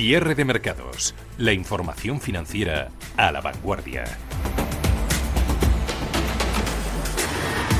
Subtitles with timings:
[0.00, 1.14] Cierre de mercados.
[1.36, 4.04] La información financiera a la vanguardia.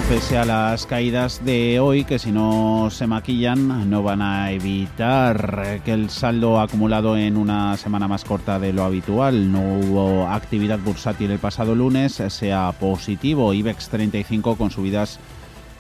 [0.07, 5.80] Pese a las caídas de hoy, que si no se maquillan no van a evitar
[5.83, 10.79] que el saldo acumulado en una semana más corta de lo habitual, no hubo actividad
[10.79, 13.55] bursátil el pasado lunes, sea positivo.
[13.55, 15.18] IBEX 35 con subidas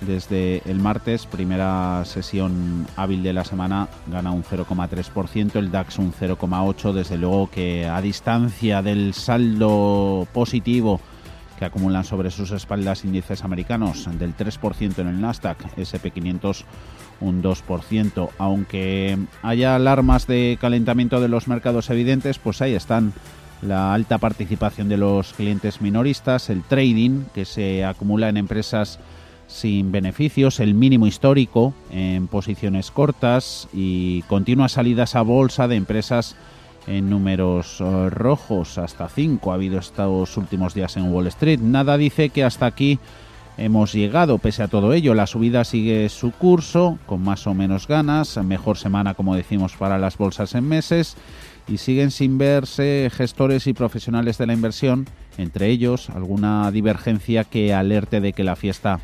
[0.00, 6.12] desde el martes, primera sesión hábil de la semana, gana un 0,3%, el DAX un
[6.12, 11.00] 0,8%, desde luego que a distancia del saldo positivo
[11.58, 16.64] que acumulan sobre sus espaldas índices americanos del 3% en el Nasdaq, SP500
[17.20, 23.12] un 2%, aunque haya alarmas de calentamiento de los mercados evidentes, pues ahí están
[23.60, 28.98] la alta participación de los clientes minoristas, el trading que se acumula en empresas
[29.50, 36.36] sin beneficios, el mínimo histórico en posiciones cortas y continuas salidas a bolsa de empresas
[36.86, 41.60] en números eh, rojos, hasta 5 ha habido estos últimos días en Wall Street.
[41.60, 42.98] Nada dice que hasta aquí
[43.58, 47.86] hemos llegado, pese a todo ello, la subida sigue su curso, con más o menos
[47.86, 51.16] ganas, mejor semana como decimos para las bolsas en meses,
[51.68, 57.74] y siguen sin verse gestores y profesionales de la inversión, entre ellos alguna divergencia que
[57.74, 59.00] alerte de que la fiesta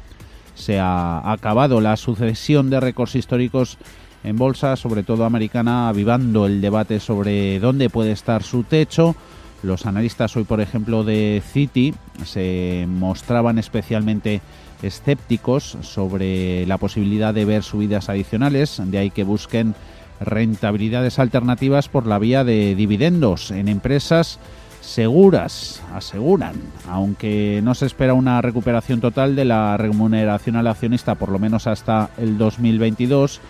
[0.56, 1.80] se ha acabado.
[1.80, 3.78] La sucesión de récords históricos
[4.24, 9.14] en bolsa, sobre todo americana, avivando el debate sobre dónde puede estar su techo.
[9.62, 14.40] Los analistas hoy, por ejemplo, de Citi se mostraban especialmente
[14.82, 19.74] escépticos sobre la posibilidad de ver subidas adicionales, de ahí que busquen
[20.20, 24.38] rentabilidades alternativas por la vía de dividendos en empresas
[24.86, 26.54] seguras, aseguran,
[26.88, 31.66] aunque no se espera una recuperación total de la remuneración al accionista por lo menos
[31.66, 33.40] hasta el 2022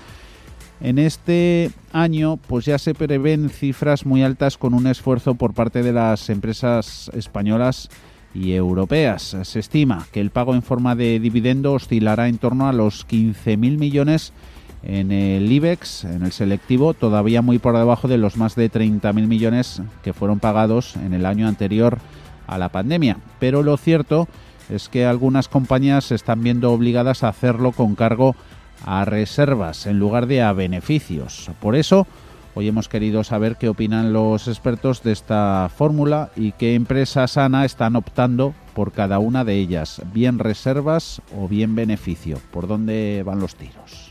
[0.81, 5.83] en este año, pues ya se prevén cifras muy altas con un esfuerzo por parte
[5.83, 7.89] de las empresas españolas
[8.35, 9.37] y europeas.
[9.43, 13.57] Se estima que el pago en forma de dividendo oscilará en torno a los 15.000
[13.79, 14.33] millones
[14.89, 19.27] en el IBEX, en el selectivo, todavía muy por debajo de los más de 30.000
[19.27, 21.99] millones que fueron pagados en el año anterior
[22.47, 23.19] a la pandemia.
[23.41, 24.29] Pero lo cierto
[24.71, 28.37] es que algunas compañías se están viendo obligadas a hacerlo con cargo
[28.85, 31.51] a reservas en lugar de a beneficios.
[31.61, 32.07] Por eso,
[32.55, 37.65] hoy hemos querido saber qué opinan los expertos de esta fórmula y qué empresas sana
[37.65, 42.39] están optando por cada una de ellas, bien reservas o bien beneficio.
[42.53, 44.06] ¿Por dónde van los tiros?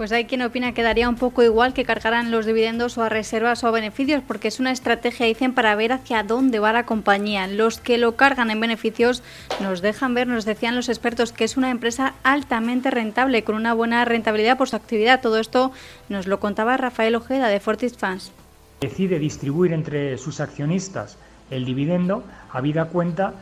[0.00, 3.10] Pues hay quien opina que daría un poco igual que cargaran los dividendos o a
[3.10, 6.86] reservas o a beneficios, porque es una estrategia, dicen, para ver hacia dónde va la
[6.86, 7.46] compañía.
[7.46, 9.22] Los que lo cargan en beneficios
[9.60, 13.74] nos dejan ver, nos decían los expertos, que es una empresa altamente rentable, con una
[13.74, 15.20] buena rentabilidad por su actividad.
[15.20, 15.70] Todo esto
[16.08, 18.32] nos lo contaba Rafael Ojeda de Fortis Fans.
[18.80, 21.18] Decide distribuir entre sus accionistas
[21.50, 23.34] el dividendo, habida cuenta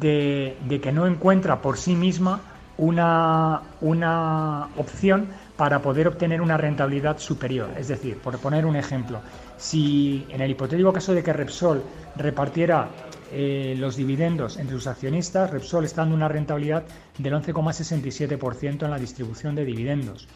[0.00, 2.40] de, de que no encuentra por sí misma
[2.78, 7.68] una, una opción para poder obtener una rentabilidad superior.
[7.76, 9.20] Es decir, por poner un ejemplo,
[9.56, 11.82] si en el hipotético caso de que Repsol
[12.16, 12.88] repartiera
[13.32, 16.84] eh, los dividendos entre sus accionistas, Repsol está dando una rentabilidad
[17.18, 20.28] del 11,67% en la distribución de dividendos.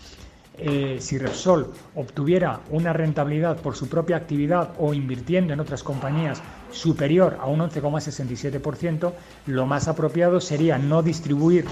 [0.58, 6.42] Eh, si Repsol obtuviera una rentabilidad por su propia actividad o invirtiendo en otras compañías
[6.70, 9.12] superior a un 11,67%,
[9.46, 11.64] lo más apropiado sería no distribuir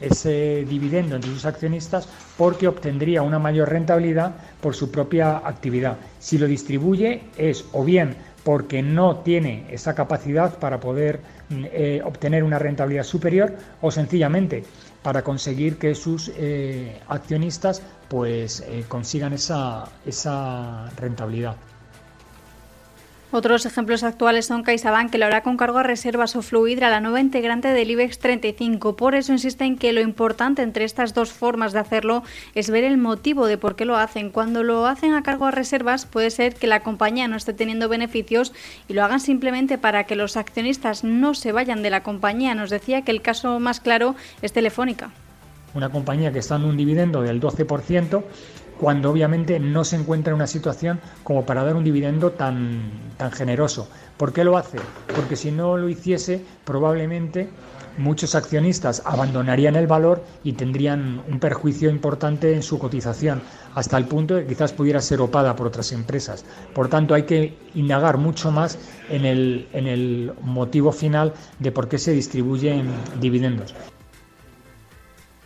[0.00, 5.96] ese dividendo entre sus accionistas porque obtendría una mayor rentabilidad por su propia actividad.
[6.18, 11.20] Si lo distribuye es o bien porque no tiene esa capacidad para poder
[11.50, 14.64] mm, eh, obtener una rentabilidad superior o sencillamente
[15.02, 21.56] para conseguir que sus eh, accionistas pues eh, consigan esa, esa rentabilidad.
[23.30, 27.02] Otros ejemplos actuales son CaixaBank, que lo hará con cargo a reservas o Fluidra, la
[27.02, 28.96] nueva integrante del IBEX 35.
[28.96, 32.22] Por eso insisten que lo importante entre estas dos formas de hacerlo
[32.54, 34.30] es ver el motivo de por qué lo hacen.
[34.30, 37.90] Cuando lo hacen a cargo a reservas, puede ser que la compañía no esté teniendo
[37.90, 38.54] beneficios
[38.88, 42.54] y lo hagan simplemente para que los accionistas no se vayan de la compañía.
[42.54, 45.10] Nos decía que el caso más claro es Telefónica.
[45.74, 48.24] Una compañía que está dando un dividendo del 12%,
[48.78, 53.32] cuando obviamente no se encuentra en una situación como para dar un dividendo tan, tan
[53.32, 53.88] generoso.
[54.16, 54.78] ¿Por qué lo hace?
[55.14, 57.48] Porque si no lo hiciese, probablemente
[57.98, 63.42] muchos accionistas abandonarían el valor y tendrían un perjuicio importante en su cotización,
[63.74, 66.44] hasta el punto de que quizás pudiera ser opada por otras empresas.
[66.74, 68.78] Por tanto, hay que indagar mucho más
[69.10, 72.86] en el, en el motivo final de por qué se distribuyen
[73.20, 73.74] dividendos.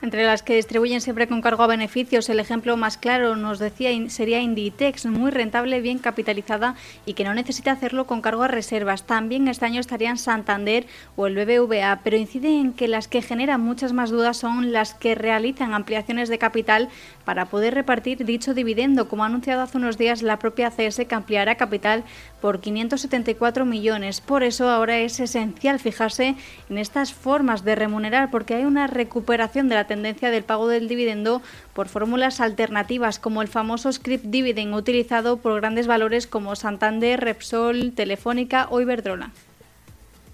[0.02, 3.90] Entre las que distribuyen siempre con cargo a beneficios, el ejemplo más claro nos decía
[4.10, 6.74] sería Inditex, muy rentable, bien capitalizada
[7.06, 9.04] y que no necesita hacerlo con cargo a reservas.
[9.04, 13.60] También este año estarían Santander o el BBVA, pero incide en que las que generan
[13.60, 16.88] muchas más dudas son las que realizan ampliaciones de capital
[17.24, 21.14] para poder repartir dicho dividendo, como ha anunciado hace unos días la propia CS que
[21.14, 22.02] ampliará capital
[22.40, 24.20] por 574 millones.
[24.20, 26.34] Por eso ahora es esencial fijarse
[26.68, 30.88] en estas formas de remunerar, porque hay una recuperación de la tendencia del pago del
[30.88, 31.42] dividendo
[31.74, 37.92] por fórmulas alternativas, como el famoso script dividend utilizado por grandes valores como Santander, Repsol,
[37.94, 39.32] Telefónica o Iberdrola.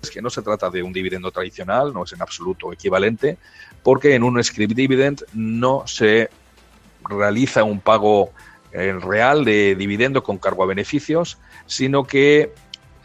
[0.01, 3.37] Es que no se trata de un dividendo tradicional, no es en absoluto equivalente,
[3.83, 6.31] porque en un script dividend no se
[7.03, 8.31] realiza un pago
[8.73, 12.53] eh, real de dividendo con cargo a beneficios, sino que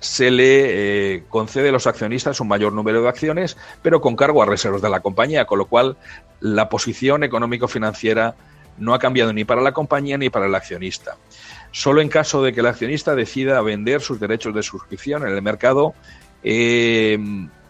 [0.04, 4.44] se le eh, concede a los accionistas un mayor número de acciones, pero con cargo
[4.44, 5.96] a reservas de la compañía, con lo cual
[6.42, 8.36] la posición económico-financiera
[8.78, 11.16] no ha cambiado ni para la compañía ni para el accionista.
[11.72, 15.42] Solo en caso de que el accionista decida vender sus derechos de suscripción en el
[15.42, 15.94] mercado,
[16.44, 17.18] eh,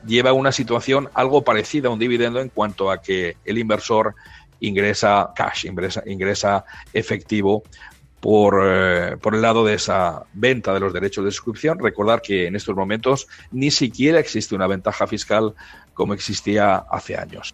[0.04, 4.16] lleva una situación algo parecida a un dividendo en cuanto a que el inversor
[4.60, 7.62] ingresa cash, ingresa, ingresa efectivo
[8.24, 11.78] por, eh, por, el lado de esa venta de los derechos de suscripción.
[11.78, 15.54] Recordar que en estos momentos ni siquiera existe una ventaja fiscal
[15.94, 17.54] como existía hace años.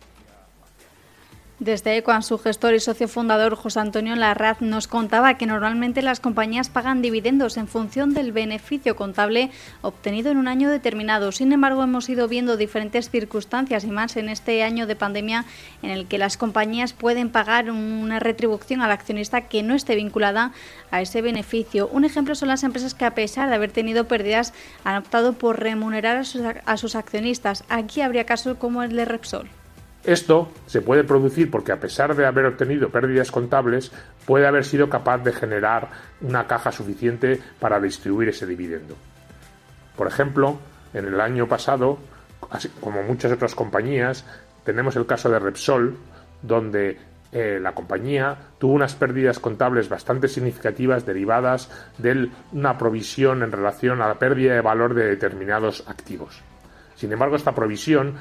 [1.59, 6.21] Desde Ecoan, su gestor y socio fundador José Antonio Larraz nos contaba que normalmente las
[6.21, 9.51] compañías pagan dividendos en función del beneficio contable
[9.81, 11.33] obtenido en un año determinado.
[11.33, 15.43] Sin embargo, hemos ido viendo diferentes circunstancias y más en este año de pandemia
[15.81, 20.53] en el que las compañías pueden pagar una retribución al accionista que no esté vinculada
[20.91, 21.89] a ese beneficio.
[21.91, 24.53] Un ejemplo son las empresas que a pesar de haber tenido pérdidas
[24.85, 27.65] han optado por remunerar a sus, a sus accionistas.
[27.67, 29.58] Aquí habría casos como el de Repsol.
[30.03, 33.91] Esto se puede producir porque a pesar de haber obtenido pérdidas contables,
[34.25, 35.89] puede haber sido capaz de generar
[36.21, 38.95] una caja suficiente para distribuir ese dividendo.
[39.97, 40.57] Por ejemplo,
[40.93, 41.99] en el año pasado,
[42.79, 44.25] como muchas otras compañías,
[44.63, 45.97] tenemos el caso de Repsol,
[46.41, 46.97] donde
[47.31, 54.01] eh, la compañía tuvo unas pérdidas contables bastante significativas derivadas de una provisión en relación
[54.01, 56.41] a la pérdida de valor de determinados activos.
[56.95, 58.15] Sin embargo, esta provisión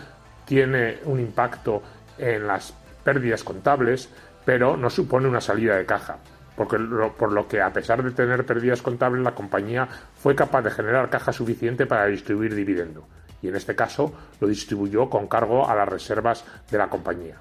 [0.49, 1.83] tiene un impacto
[2.17, 2.75] en las
[3.05, 4.09] pérdidas contables,
[4.45, 6.17] pero no supone una salida de caja.
[6.57, 6.79] Porque
[7.17, 9.87] por lo que, a pesar de tener pérdidas contables, la compañía
[10.17, 13.07] fue capaz de generar caja suficiente para distribuir dividendo.
[13.43, 17.41] Y en este caso lo distribuyó con cargo a las reservas de la compañía.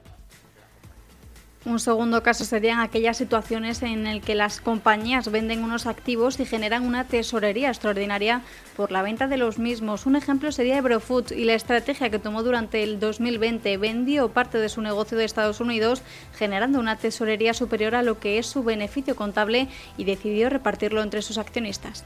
[1.66, 6.46] Un segundo caso serían aquellas situaciones en las que las compañías venden unos activos y
[6.46, 8.42] generan una tesorería extraordinaria
[8.78, 10.06] por la venta de los mismos.
[10.06, 13.76] Un ejemplo sería Ebrofood y la estrategia que tomó durante el 2020.
[13.78, 16.04] Vendió parte de su negocio de Estados Unidos
[16.38, 19.68] generando una tesorería superior a lo que es su beneficio contable
[19.98, 22.06] y decidió repartirlo entre sus accionistas.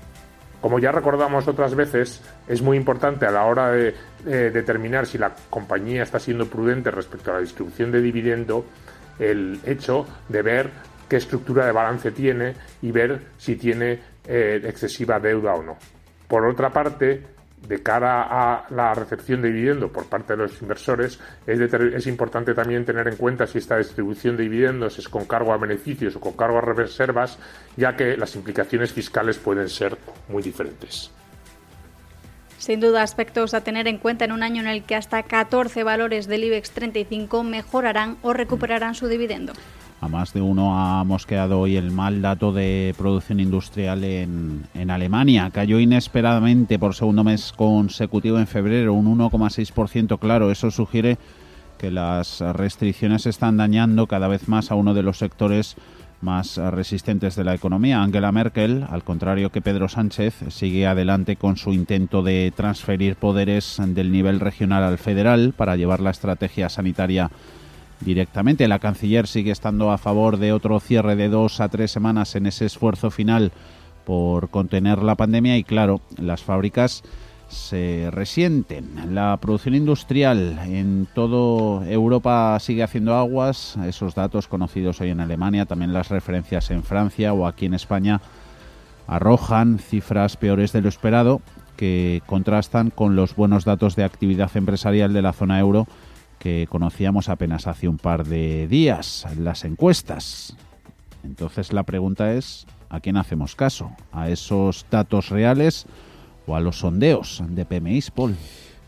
[0.62, 5.36] Como ya recordamos otras veces, es muy importante a la hora de determinar si la
[5.50, 8.66] compañía está siendo prudente respecto a la distribución de dividendo
[9.20, 10.70] el hecho de ver
[11.08, 15.78] qué estructura de balance tiene y ver si tiene eh, excesiva deuda o no.
[16.28, 17.22] Por otra parte,
[17.68, 22.54] de cara a la recepción de dividendo por parte de los inversores, es, es, importante
[22.54, 26.20] también tener en cuenta si esta distribución de dividendos es con cargo a beneficios o
[26.20, 27.38] con cargo a reservas,
[27.78, 29.98] ya que las implicaciones fiscales pueden ser
[30.30, 31.12] muy diferentes.
[32.62, 35.84] Sin duda, aspectos a tener en cuenta en un año en el que hasta 14
[35.84, 39.54] valores del IBEX 35 mejorarán o recuperarán su dividendo.
[40.00, 44.92] A más de uno ha mosqueado hoy el mal dato de producción industrial en, en
[44.92, 45.50] Alemania.
[45.52, 50.20] Cayó inesperadamente por segundo mes consecutivo en febrero, un 1,6%.
[50.20, 51.18] Claro, eso sugiere
[51.80, 55.78] que las restricciones están dañando cada vez más a uno de los sectores
[56.22, 58.02] más resistentes de la economía.
[58.02, 63.78] Angela Merkel, al contrario que Pedro Sánchez, sigue adelante con su intento de transferir poderes
[63.80, 67.32] del nivel regional al federal para llevar la estrategia sanitaria
[68.00, 68.68] directamente.
[68.68, 72.46] La canciller sigue estando a favor de otro cierre de dos a tres semanas en
[72.46, 73.52] ese esfuerzo final
[74.06, 77.04] por contener la pandemia y claro, las fábricas
[77.52, 79.14] se resienten.
[79.14, 83.78] La producción industrial en toda Europa sigue haciendo aguas.
[83.86, 88.22] Esos datos conocidos hoy en Alemania, también las referencias en Francia o aquí en España,
[89.08, 91.42] arrojan cifras peores de lo esperado
[91.76, 95.88] que contrastan con los buenos datos de actividad empresarial de la zona euro
[96.40, 100.56] que conocíamos apenas hace un par de días, las encuestas.
[101.24, 103.92] Entonces la pregunta es, ¿a quién hacemos caso?
[104.12, 105.86] ¿A esos datos reales?
[106.56, 108.36] A los sondeos de PMI, Paul?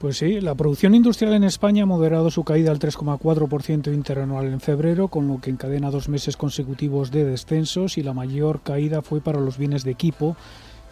[0.03, 4.59] Pues sí, la producción industrial en España ha moderado su caída al 3,4% interanual en
[4.59, 9.21] febrero, con lo que encadena dos meses consecutivos de descensos y la mayor caída fue
[9.21, 10.35] para los bienes de equipo,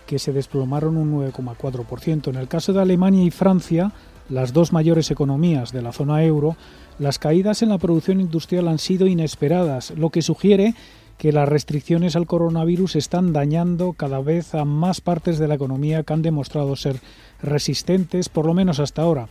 [0.07, 2.29] que se desplomaron un 9,4%.
[2.29, 3.91] En el caso de Alemania y Francia,
[4.29, 6.55] las dos mayores economías de la zona euro,
[6.97, 10.73] las caídas en la producción industrial han sido inesperadas, lo que sugiere
[11.21, 16.01] que las restricciones al coronavirus están dañando cada vez a más partes de la economía
[16.01, 16.99] que han demostrado ser
[17.43, 19.27] resistentes, por lo menos hasta ahora.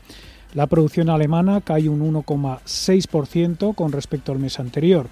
[0.55, 5.09] La producción alemana cae un 1,6% con respecto al mes anterior.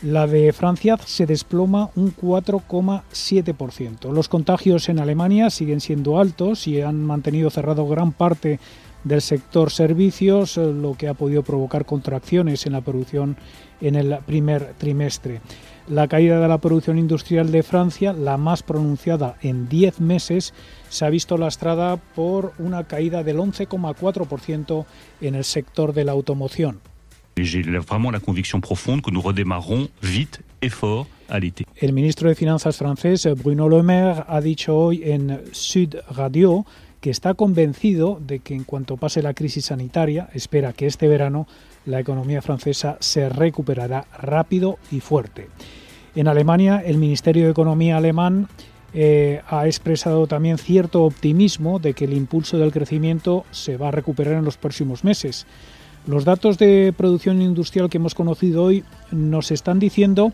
[0.00, 4.12] La de Francia se desploma un 4,7%.
[4.12, 8.60] Los contagios en Alemania siguen siendo altos y han mantenido cerrado gran parte
[9.04, 13.36] del sector servicios, lo que ha podido provocar contracciones en la producción
[13.82, 15.42] en el primer trimestre.
[15.92, 20.54] La caída de la producción industrial de Francia, la más pronunciada en 10 meses,
[20.88, 24.86] se ha visto lastrada por una caída del 11,4%
[25.20, 26.80] en el sector de la automoción.
[31.76, 36.64] El ministro de Finanzas francés, Bruno Le Maire, ha dicho hoy en Sud Radio
[37.02, 41.46] que está convencido de que en cuanto pase la crisis sanitaria, espera que este verano
[41.84, 45.48] la economía francesa se recuperará rápido y fuerte.
[46.14, 48.48] En Alemania, el Ministerio de Economía alemán
[48.92, 53.92] eh, ha expresado también cierto optimismo de que el impulso del crecimiento se va a
[53.92, 55.46] recuperar en los próximos meses.
[56.06, 60.32] Los datos de producción industrial que hemos conocido hoy nos están diciendo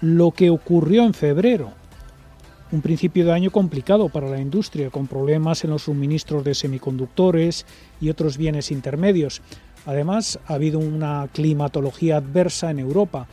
[0.00, 1.72] lo que ocurrió en febrero.
[2.70, 7.66] Un principio de año complicado para la industria, con problemas en los suministros de semiconductores
[8.00, 9.42] y otros bienes intermedios.
[9.86, 13.26] Además, ha habido una climatología adversa en Europa,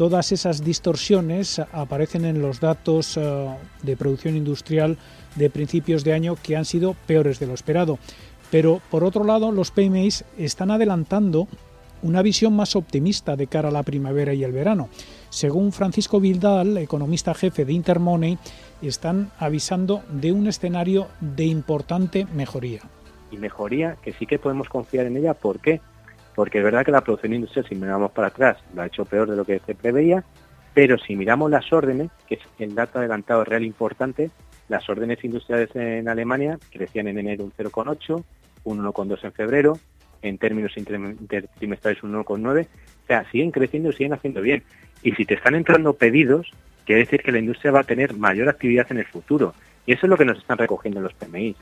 [0.00, 4.96] Todas esas distorsiones aparecen en los datos eh, de producción industrial
[5.36, 7.98] de principios de año que han sido peores de lo esperado.
[8.50, 11.48] Pero por otro lado, los PMIs están adelantando
[12.00, 14.88] una visión más optimista de cara a la primavera y el verano.
[15.28, 18.38] Según Francisco Vildal, economista jefe de Intermoney,
[18.80, 22.80] están avisando de un escenario de importante mejoría.
[23.30, 25.34] Y mejoría que sí que podemos confiar en ella.
[25.34, 25.82] ¿Por qué?
[26.40, 29.28] Porque es verdad que la producción industrial, si miramos para atrás, lo ha hecho peor
[29.28, 30.24] de lo que se preveía,
[30.72, 34.30] pero si miramos las órdenes, que es el dato adelantado real importante,
[34.70, 38.24] las órdenes industriales en Alemania crecían en enero un 0,8,
[38.64, 39.78] un 1,2 en febrero,
[40.22, 44.62] en términos intertrimestrales un 1,9, o sea, siguen creciendo y siguen haciendo bien.
[45.02, 46.50] Y si te están entrando pedidos,
[46.86, 49.52] quiere decir que la industria va a tener mayor actividad en el futuro.
[49.84, 51.54] Y eso es lo que nos están recogiendo los PMI.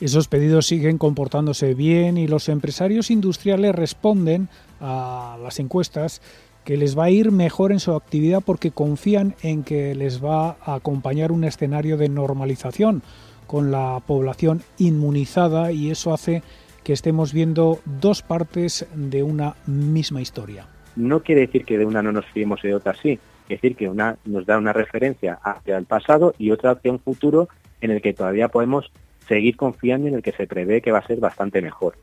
[0.00, 4.48] Esos pedidos siguen comportándose bien y los empresarios industriales responden
[4.80, 6.20] a las encuestas
[6.64, 10.56] que les va a ir mejor en su actividad porque confían en que les va
[10.64, 13.02] a acompañar un escenario de normalización
[13.46, 16.42] con la población inmunizada y eso hace
[16.82, 20.66] que estemos viendo dos partes de una misma historia.
[20.96, 23.18] No quiere decir que de una no nos fiemos y de otra sí.
[23.48, 26.98] Es decir, que una nos da una referencia hacia el pasado y otra hacia un
[26.98, 27.48] futuro
[27.80, 28.90] en el que todavía podemos
[29.26, 31.94] seguir confiando en el que se prevé que va a ser bastante mejor.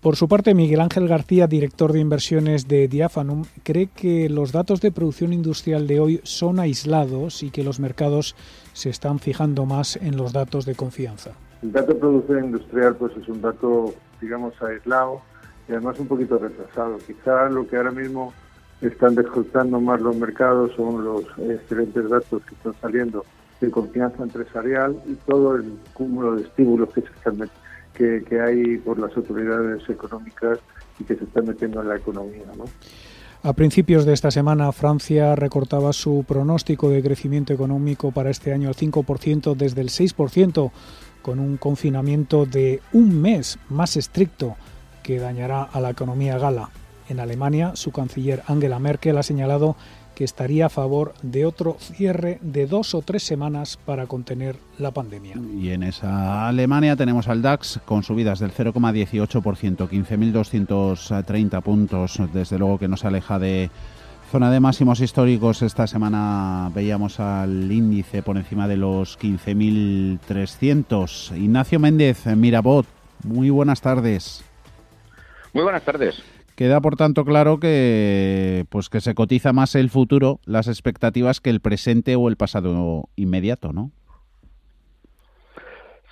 [0.00, 4.80] Por su parte, Miguel Ángel García, director de inversiones de Diafanum, cree que los datos
[4.80, 8.36] de producción industrial de hoy son aislados y que los mercados
[8.72, 11.32] se están fijando más en los datos de confianza.
[11.62, 15.22] El dato de producción industrial pues es un dato, digamos, aislado
[15.68, 16.98] y además un poquito retrasado.
[16.98, 18.32] Quizá lo que ahora mismo
[18.80, 23.24] están descontando más los mercados son los excelentes datos que están saliendo
[23.60, 27.50] de confianza empresarial y todo el cúmulo de estímulos que, se están
[27.94, 30.58] que, que hay por las autoridades económicas
[30.98, 32.44] y que se están metiendo en la economía.
[32.56, 32.64] ¿no?
[33.42, 38.68] A principios de esta semana, Francia recortaba su pronóstico de crecimiento económico para este año
[38.68, 40.70] al 5% desde el 6%,
[41.22, 44.56] con un confinamiento de un mes más estricto
[45.02, 46.70] que dañará a la economía gala.
[47.08, 49.76] En Alemania, su canciller Angela Merkel ha señalado
[50.16, 54.90] que estaría a favor de otro cierre de dos o tres semanas para contener la
[54.90, 55.36] pandemia.
[55.60, 62.78] Y en esa Alemania tenemos al DAX con subidas del 0,18%, 15.230 puntos, desde luego
[62.78, 63.68] que nos aleja de
[64.32, 65.60] zona de máximos históricos.
[65.60, 71.36] Esta semana veíamos al índice por encima de los 15.300.
[71.36, 72.86] Ignacio Méndez, Mirabot,
[73.22, 74.42] muy buenas tardes.
[75.52, 76.22] Muy buenas tardes.
[76.56, 81.50] Queda por tanto claro que pues que se cotiza más el futuro, las expectativas que
[81.50, 83.92] el presente o el pasado inmediato, ¿no?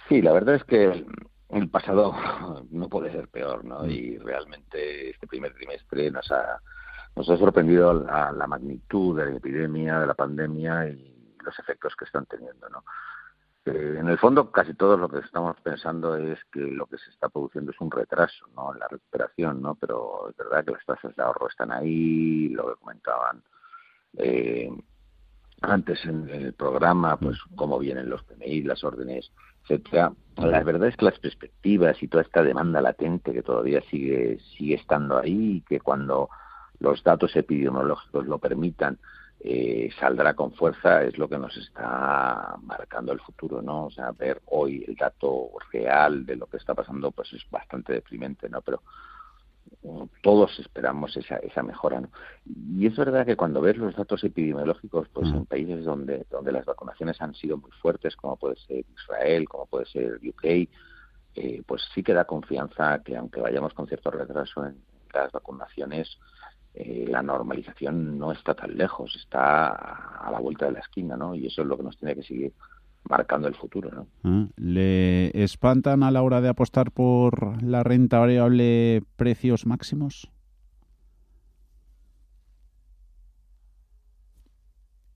[0.07, 1.07] Sí, la verdad es que
[1.49, 2.15] el pasado
[2.71, 3.85] no puede ser peor, ¿no?
[3.85, 3.91] Mm.
[3.91, 6.61] Y realmente este primer trimestre nos ha
[7.17, 11.95] nos ha sorprendido la, la magnitud de la epidemia, de la pandemia y los efectos
[11.97, 12.85] que están teniendo, ¿no?
[13.67, 17.11] Eh, en el fondo, casi todo lo que estamos pensando es que lo que se
[17.11, 18.75] está produciendo es un retraso ¿no?
[18.75, 19.75] en la recuperación, ¿no?
[19.75, 23.43] pero es verdad que las tasas de ahorro están ahí, lo que comentaban
[24.19, 24.71] eh,
[25.63, 29.31] antes en, el programa, pues cómo vienen los PMI, las órdenes,
[29.63, 30.13] etcétera.
[30.37, 34.75] La verdad es que las perspectivas y toda esta demanda latente que todavía sigue sigue
[34.75, 36.29] estando ahí y que cuando
[36.81, 38.99] los datos epidemiológicos lo permitan
[39.47, 43.85] eh, saldrá con fuerza es lo que nos está marcando el futuro, ¿no?
[43.85, 47.93] O sea, ver hoy el dato real de lo que está pasando, pues es bastante
[47.93, 48.63] deprimente, ¿no?
[48.63, 48.81] Pero
[49.83, 52.09] mm, todos esperamos esa, esa mejora, ¿no?
[52.47, 56.65] Y es verdad que cuando ves los datos epidemiológicos, pues en países donde, donde las
[56.65, 60.71] vacunaciones han sido muy fuertes, como puede ser Israel, como puede ser UK,
[61.35, 64.83] eh, pues sí que da confianza que aunque vayamos con cierto retraso en
[65.13, 66.19] las vacunaciones,
[66.75, 71.35] eh, la normalización no está tan lejos, está a la vuelta de la esquina, ¿no?
[71.35, 72.53] Y eso es lo que nos tiene que seguir
[73.09, 74.07] marcando el futuro, ¿no?
[74.25, 80.33] Ah, ¿Le espantan a la hora de apostar por la renta variable precios máximos?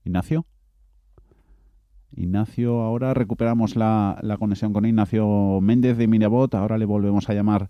[0.05, 0.45] Ignacio.
[2.15, 6.53] Ignacio, ahora recuperamos la, la conexión con Ignacio Méndez de Mirabot.
[6.55, 7.67] Ahora le volvemos a llamar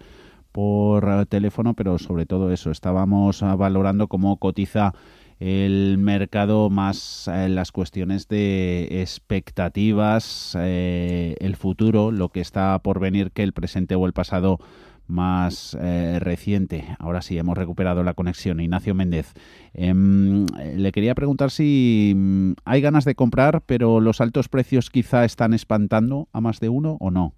[0.51, 4.93] por eh, teléfono, pero sobre todo eso, estábamos ah, valorando cómo cotiza
[5.39, 12.99] el mercado más eh, las cuestiones de expectativas, eh, el futuro, lo que está por
[12.99, 14.59] venir que el presente o el pasado
[15.07, 15.75] más
[16.19, 16.85] reciente.
[16.99, 18.59] Ahora sí, hemos recuperado la conexión.
[18.59, 19.33] Ignacio Méndez,
[19.73, 25.25] em, le quería preguntar si mm, hay ganas de comprar, pero los altos precios quizá
[25.25, 27.33] están espantando a más de uno o no.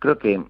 [0.00, 0.42] Creo que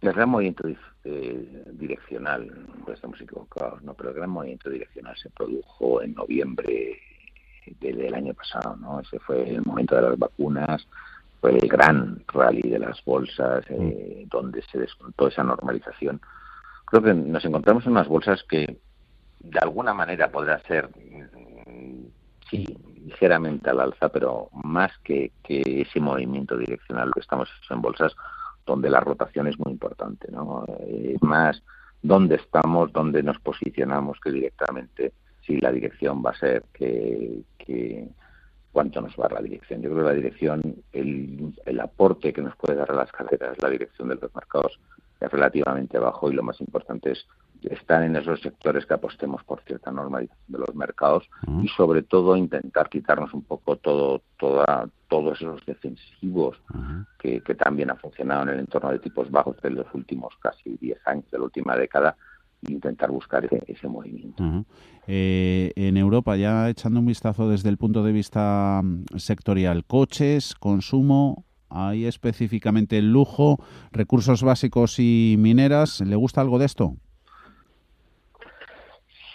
[0.00, 0.68] el gran movimiento
[1.04, 2.48] eh, direccional,
[2.84, 3.94] pues estamos equivocados, ¿no?
[3.94, 6.98] pero el gran movimiento direccional se produjo en noviembre
[7.80, 8.76] del, año pasado.
[8.76, 9.00] ¿no?
[9.00, 10.86] Ese fue el momento de las vacunas,
[11.40, 14.28] fue el gran rally de las bolsas, eh, mm.
[14.28, 16.20] donde se descontó esa normalización.
[16.86, 18.78] Creo que nos encontramos en unas bolsas que
[19.40, 22.06] de alguna manera podrá ser, mm,
[22.50, 22.66] sí,
[23.04, 28.14] ligeramente al alza, pero más que, que ese movimiento direccional, lo que estamos en bolsas,
[28.68, 30.64] donde la rotación es muy importante, ¿no?
[30.86, 31.62] Es más
[32.02, 35.12] dónde estamos, dónde nos posicionamos que directamente
[35.44, 37.42] si la dirección va a ser que,
[38.70, 39.82] cuánto nos va a la dirección.
[39.82, 43.60] Yo creo que la dirección, el, el aporte que nos puede dar a las carreras,
[43.60, 44.78] la dirección de los mercados
[45.18, 47.26] es relativamente bajo y lo más importante es
[47.62, 51.28] estar en esos sectores que apostemos por cierta normalización de los mercados
[51.62, 56.60] y sobre todo intentar quitarnos un poco todo toda todos esos defensivos
[57.18, 60.98] que, también ha funcionado en el entorno de tipos bajos de los últimos casi 10
[61.06, 62.16] años de la última década
[62.66, 64.42] e intentar buscar ese, movimiento.
[65.06, 70.54] Eh, en Europa, ya echando un vistazo desde el punto de vista mm, sectorial, coches,
[70.54, 73.58] consumo, hay específicamente lujo,
[73.92, 76.00] recursos básicos y mineras.
[76.00, 76.96] ¿Le gusta algo de esto?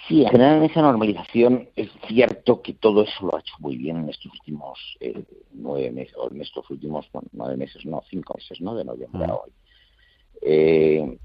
[0.08, 3.78] Sí, en general en esa normalización es cierto que todo eso lo ha hecho muy
[3.78, 8.34] bien en estos últimos eh, nueve meses, o en estos últimos nueve meses, no, cinco
[8.38, 8.76] meses, ¿no?
[8.76, 9.52] De noviembre a hoy.
[10.42, 11.18] Eh,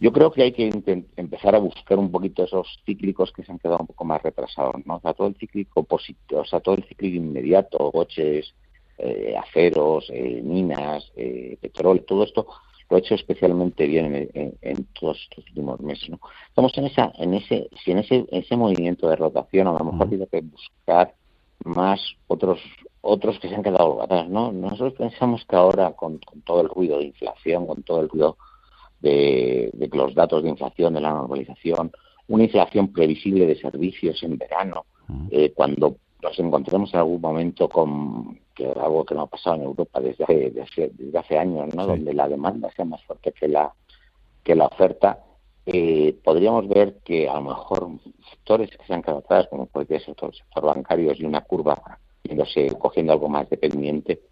[0.00, 0.70] yo creo que hay que
[1.16, 4.86] empezar a buscar un poquito esos cíclicos que se han quedado un poco más retrasados,
[4.86, 4.96] ¿no?
[4.96, 8.54] O sea, todo el cíclico positivo, o sea, todo el cíclico inmediato, coches,
[8.98, 12.46] eh, aceros, eh, minas, eh, petróleo, todo esto
[12.88, 16.08] lo ha hecho especialmente bien en, todos estos últimos meses.
[16.10, 16.20] ¿no?
[16.48, 20.08] Estamos en esa, en ese, si en ese, ese movimiento de rotación a lo mejor
[20.08, 21.14] tiene que buscar
[21.64, 22.60] más otros
[23.00, 24.52] otros que se han quedado atrás, ¿no?
[24.52, 28.36] Nosotros pensamos que ahora con, todo el ruido de inflación, con todo el ruido
[29.00, 31.92] de, de los datos de inflación, de la normalización,
[32.28, 34.84] una inflación previsible de servicios en verano,
[35.30, 39.62] eh, cuando nos encontremos en algún momento con que algo que no ha pasado en
[39.62, 41.86] Europa desde hace, desde, hace años, ¿no?
[41.86, 43.72] donde la demanda sea más fuerte que la
[44.42, 45.18] que la oferta,
[45.66, 47.90] eh, podríamos ver que a lo mejor
[48.30, 51.98] sectores que se han quedado atrás, como puede ser el sector bancario y una curva
[52.22, 54.22] yéndose, cogiendo algo más dependiente,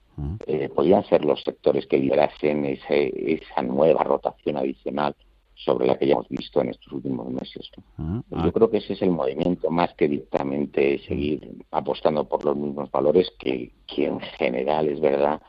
[0.47, 5.15] eh, podrían ser los sectores que liderasen ese, esa nueva rotación adicional
[5.57, 7.71] sobre la que ya hemos visto en estos últimos meses.
[7.99, 8.53] Ah, pues yo ah.
[8.53, 13.33] creo que ese es el movimiento, más que directamente seguir apostando por los mismos valores,
[13.39, 15.41] que, que en general es verdad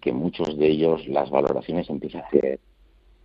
[0.00, 2.60] que muchos de ellos las valoraciones empiezan a ser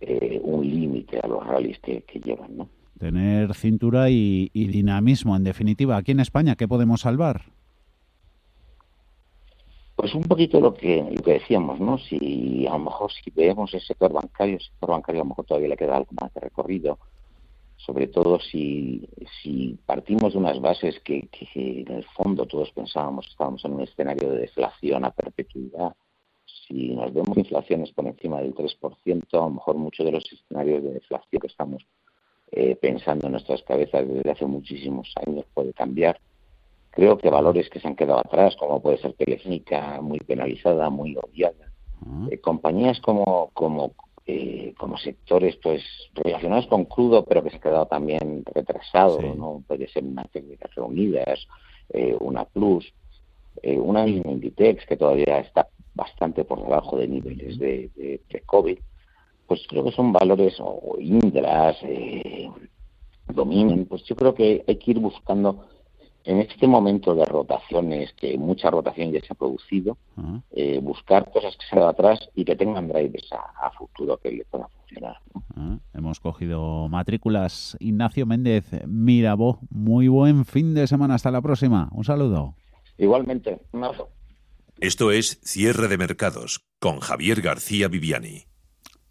[0.02, 2.56] eh, un límite a los rallies que, llevan.
[2.56, 2.68] ¿no?
[2.98, 5.96] Tener cintura y dinamismo, en definitiva.
[5.96, 7.55] Aquí en España, ¿qué podemos salvar?
[10.06, 11.98] Pues un poquito lo que, lo que decíamos, ¿no?
[11.98, 15.44] Si a lo mejor si vemos el sector bancario, el sector bancario a lo mejor
[15.46, 16.96] todavía le queda algo más de recorrido.
[17.76, 19.08] sobre todo si,
[19.42, 24.30] si partimos de unas bases que, en el fondo todos pensábamos estábamos en un escenario
[24.30, 25.96] de deflación a perpetuidad.
[26.44, 30.84] Si nos vemos inflaciones por encima del 3%, a lo mejor muchos de los escenarios
[30.84, 31.84] de deflación que estamos
[32.52, 36.20] eh, pensando en nuestras cabezas desde hace muchísimos años puede cambiar.
[36.96, 41.14] Creo que valores que se han quedado atrás, como puede ser Telefónica, muy penalizada, muy
[41.14, 41.70] odiada,
[42.30, 43.92] eh, compañías como, como,
[44.26, 45.82] eh, como sectores pues
[46.14, 49.62] relacionados con crudo, pero que se han quedado también retrasados, ¿no?
[49.68, 51.46] Puede ser una técnica reunidas,
[52.20, 52.90] una Plus,
[53.62, 58.78] una misma Inditex que todavía está bastante por debajo de niveles de, de, de COVID.
[59.46, 62.50] Pues creo que son valores o indras, eh,
[63.32, 65.66] dominen, pues yo creo que hay que ir buscando
[66.26, 69.96] en este momento de rotaciones, que mucha rotación ya se ha producido,
[70.50, 74.44] eh, buscar cosas que se han atrás y que tengan drivers a, futuro que le
[74.44, 75.18] puedan funcionar.
[75.94, 77.76] Hemos cogido matrículas.
[77.78, 81.14] Ignacio Méndez, Mirabo, muy buen fin de semana.
[81.14, 81.88] Hasta la próxima.
[81.92, 82.54] Un saludo.
[82.98, 84.08] Igualmente, un abrazo.
[84.80, 88.46] Esto es Cierre de Mercados con Javier García Viviani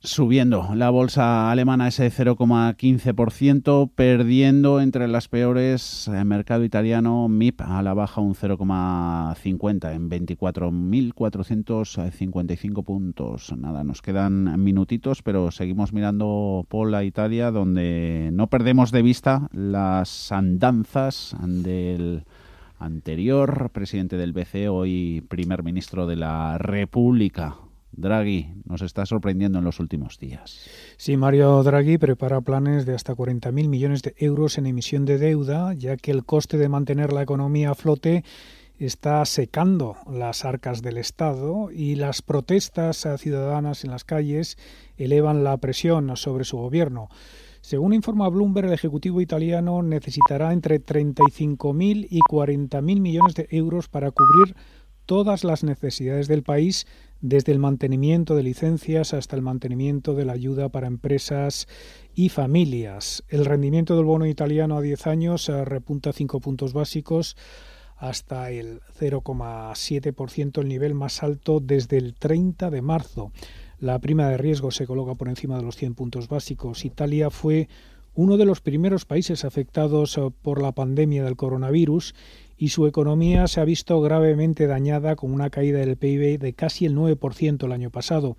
[0.06, 7.82] subiendo la bolsa alemana ese 0,15%, perdiendo entre las peores el mercado italiano MIP a
[7.82, 13.54] la baja un 0,50 en 24.455 puntos.
[13.58, 19.50] Nada, nos quedan minutitos, pero seguimos mirando por la Italia donde no perdemos de vista
[19.52, 22.24] las andanzas del
[22.80, 27.56] anterior presidente del BCE, hoy primer ministro de la República,
[27.97, 30.67] Draghi nos está sorprendiendo en los últimos días.
[30.97, 35.73] Sí, Mario Draghi prepara planes de hasta 40.000 millones de euros en emisión de deuda,
[35.73, 38.23] ya que el coste de mantener la economía a flote
[38.77, 44.58] está secando las arcas del Estado y las protestas ciudadanas en las calles
[44.97, 47.10] elevan la presión sobre su gobierno.
[47.62, 54.12] Según informa Bloomberg, el Ejecutivo italiano necesitará entre 35.000 y 40.000 millones de euros para
[54.12, 54.55] cubrir
[55.05, 56.86] todas las necesidades del país
[57.21, 61.67] desde el mantenimiento de licencias hasta el mantenimiento de la ayuda para empresas
[62.13, 63.23] y familias.
[63.30, 67.36] El rendimiento del bono italiano a 10 años eh, repunta 5 puntos básicos
[67.97, 73.32] hasta el 0,7%, el nivel más alto desde el 30 de marzo.
[73.80, 76.86] La prima de riesgo se coloca por encima de los 100 puntos básicos.
[76.86, 77.67] Italia fue
[78.13, 82.15] uno de los primeros países afectados eh, por la pandemia del coronavirus
[82.58, 86.86] y su economía se ha visto gravemente dañada con una caída del PIB de casi
[86.86, 88.38] el 9% el año pasado.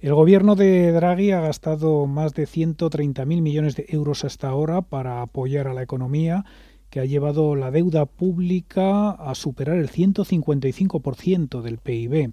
[0.00, 5.22] El gobierno de Draghi ha gastado más de 130.000 millones de euros hasta ahora para
[5.22, 6.44] apoyar a la economía,
[6.88, 12.32] que ha llevado la deuda pública a superar el 155% del PIB.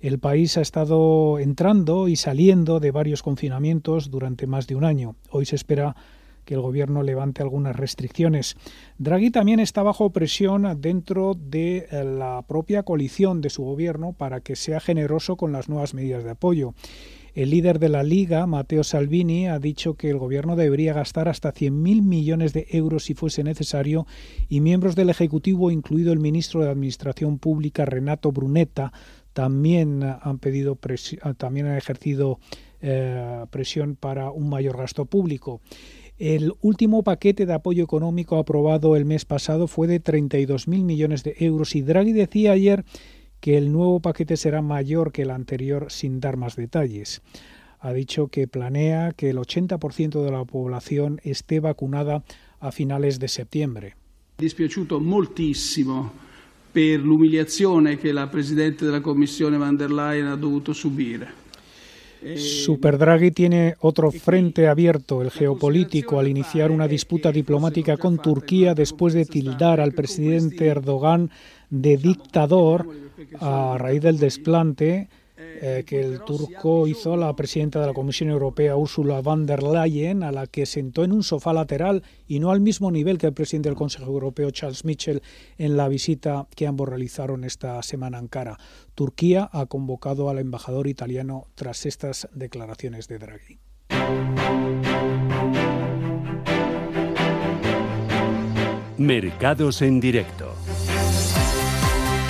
[0.00, 5.16] El país ha estado entrando y saliendo de varios confinamientos durante más de un año.
[5.30, 5.96] Hoy se espera
[6.44, 8.56] que el gobierno levante algunas restricciones.
[8.98, 14.40] Draghi también está bajo presión dentro de eh, la propia coalición de su gobierno para
[14.40, 16.74] que sea generoso con las nuevas medidas de apoyo.
[17.34, 21.52] El líder de la Liga, Matteo Salvini, ha dicho que el gobierno debería gastar hasta
[21.52, 24.06] 100.000 millones de euros si fuese necesario
[24.48, 28.92] y miembros del Ejecutivo, incluido el ministro de Administración Pública, Renato Brunetta,
[29.32, 30.78] también han pedido
[31.36, 32.38] también han ejercido
[32.80, 35.60] eh, presión para un mayor gasto público.
[36.18, 41.34] El último paquete de apoyo económico aprobado el mes pasado fue de 32.000 millones de
[41.40, 42.84] euros y Draghi decía ayer
[43.40, 47.20] que el nuevo paquete será mayor que el anterior sin dar más detalles.
[47.80, 52.22] Ha dicho que planea que el 80% de la población esté vacunada
[52.60, 53.96] a finales de septiembre.
[54.38, 56.12] Dispiaciuto moltissimo
[56.72, 61.43] per l'umiliazione che la Presidente della Commissione van der Leyen ha dovuto subire.
[62.36, 68.74] Super Draghi tiene otro frente abierto, el geopolítico, al iniciar una disputa diplomática con Turquía
[68.74, 71.30] después de tildar al presidente Erdogan
[71.70, 72.88] de dictador
[73.40, 78.30] a raíz del desplante eh, que el turco hizo a la presidenta de la Comisión
[78.30, 82.52] Europea, Ursula von der Leyen, a la que sentó en un sofá lateral y no
[82.52, 85.22] al mismo nivel que el presidente del Consejo Europeo, Charles Michel,
[85.58, 88.58] en la visita que ambos realizaron esta semana en Ankara.
[88.94, 93.58] Turquía ha convocado al embajador italiano tras estas declaraciones de Draghi.
[98.96, 100.43] Mercados en directo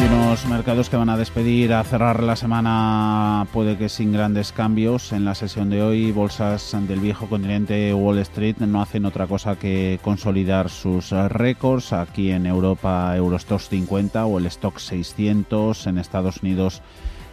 [0.01, 5.13] unos mercados que van a despedir a cerrar la semana, puede que sin grandes cambios.
[5.13, 9.57] En la sesión de hoy, bolsas del viejo continente Wall Street no hacen otra cosa
[9.57, 11.93] que consolidar sus récords.
[11.93, 16.83] Aquí en Europa, Eurostox 50 o el Stock 600, en Estados Unidos.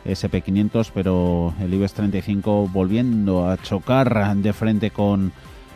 [0.05, 5.31] SP500, pero el IBEX 35 volviendo a chocar de frente con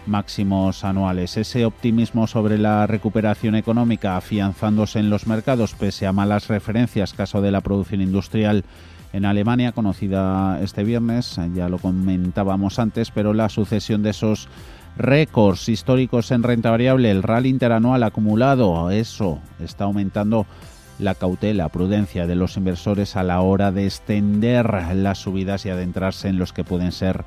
[0.07, 1.37] máximos anuales.
[1.37, 7.41] Ese optimismo sobre la recuperación económica afianzándose en los mercados pese a malas referencias, caso
[7.41, 8.63] de la producción industrial
[9.13, 14.49] en Alemania, conocida este viernes, ya lo comentábamos antes, pero la sucesión de esos
[14.97, 20.45] récords históricos en renta variable, el rally interanual acumulado, eso está aumentando
[20.99, 24.65] la cautela, prudencia de los inversores a la hora de extender
[24.95, 27.25] las subidas y adentrarse en los que pueden ser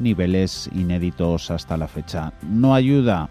[0.00, 2.32] niveles inéditos hasta la fecha.
[2.42, 3.28] No ayuda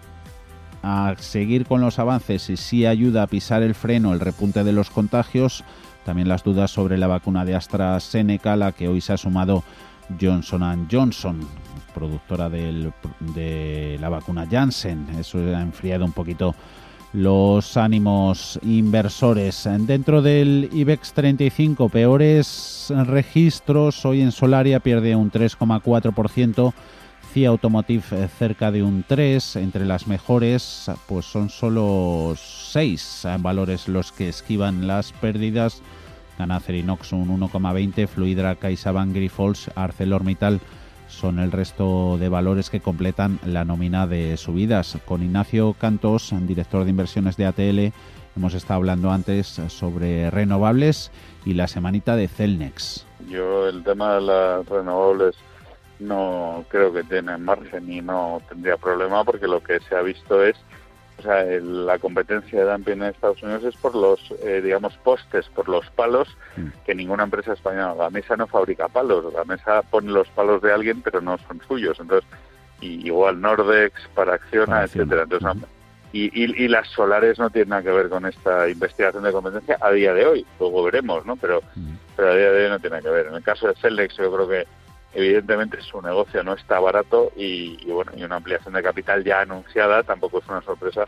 [0.81, 4.71] a seguir con los avances y sí ayuda a pisar el freno el repunte de
[4.71, 5.63] los contagios.
[6.05, 9.63] También las dudas sobre la vacuna de AstraZeneca, la que hoy se ha sumado
[10.19, 11.39] Johnson Johnson,
[11.93, 15.07] productora de la vacuna Janssen.
[15.19, 16.55] Eso ha enfriado un poquito
[17.13, 19.67] los ánimos inversores.
[19.79, 24.05] Dentro del IBEX 35, peores registros.
[24.05, 26.73] Hoy en Solaria pierde un 3,4%.
[27.33, 29.55] CIA Automotive eh, cerca de un 3.
[29.57, 35.81] Entre las mejores, pues son solo 6 valores los que esquivan las pérdidas.
[36.37, 38.07] Gana Cerinox un 1,20.
[38.07, 40.61] Fluidra, CaixaBank, Grifols, ArcelorMittal
[41.09, 44.97] son el resto de valores que completan la nómina de subidas.
[45.05, 47.93] Con Ignacio Cantos, director de inversiones de ATL,
[48.37, 51.11] hemos estado hablando antes sobre renovables
[51.45, 53.05] y la semanita de Celnex.
[53.27, 55.35] Yo el tema de las renovables
[55.99, 60.41] no creo que tiene margen y no tendría problema porque lo que se ha visto
[60.43, 60.55] es
[61.19, 65.47] o sea, la competencia de dumping en Estados Unidos es por los, eh, digamos, postes,
[65.49, 66.67] por los palos mm.
[66.85, 67.93] que ninguna empresa española.
[67.95, 71.61] La mesa no fabrica palos, la mesa pone los palos de alguien, pero no son
[71.67, 71.99] suyos.
[71.99, 72.29] Entonces,
[72.81, 75.23] igual Nordex, para Acciona, etcétera.
[75.23, 75.67] Entonces,
[76.11, 79.91] y, y, las solares no tienen nada que ver con esta investigación de competencia a
[79.91, 80.45] día de hoy.
[80.59, 81.35] Luego veremos, ¿no?
[81.35, 81.61] Pero,
[82.15, 83.27] pero a día de hoy no tiene nada que ver.
[83.27, 84.65] En el caso de Celnex, yo creo que
[85.13, 90.03] evidentemente su negocio no está barato y, bueno y una ampliación de capital ya anunciada
[90.03, 91.07] tampoco es una sorpresa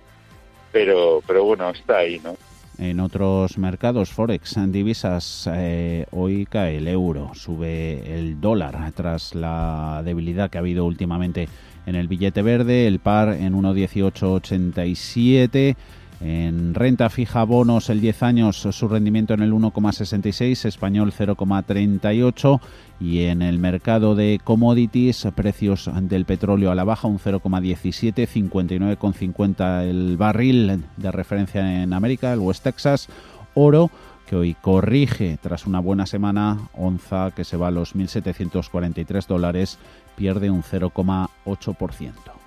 [0.71, 2.35] pero pero bueno está ahí no
[2.79, 9.35] en otros mercados forex en divisas eh, hoy cae el euro sube el dólar tras
[9.35, 11.47] la debilidad que ha habido últimamente
[11.85, 15.75] en el billete verde el par en 1.1887
[16.23, 22.59] en renta fija bonos el 10 años su rendimiento en el 1,66, español 0,38
[22.99, 29.83] y en el mercado de commodities precios del petróleo a la baja un 0,17, 59,50
[29.83, 33.09] el barril de referencia en América, el West Texas,
[33.55, 33.89] oro
[34.27, 39.79] que hoy corrige tras una buena semana, onza que se va a los 1.743 dólares,
[40.15, 42.40] pierde un 0,8%.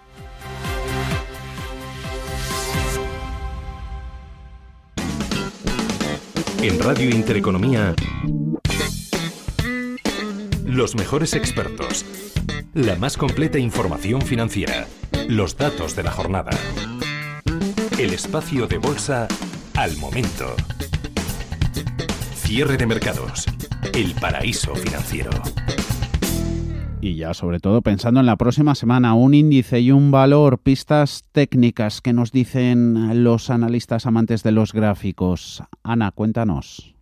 [6.64, 7.94] En Radio Intereconomía,
[10.64, 12.07] los mejores expertos,
[12.72, 14.87] la más completa información financiera,
[15.29, 16.53] los datos de la jornada,
[17.98, 19.29] el espacio de bolsa
[19.74, 20.57] al momento,
[22.35, 23.44] cierre de mercados,
[23.92, 25.33] el paraíso financiero.
[27.04, 31.22] Y ya sobre todo pensando en la próxima semana, un índice y un valor, pistas
[31.32, 35.62] técnicas que nos dicen los analistas amantes de los gráficos.
[35.82, 36.94] Ana, cuéntanos.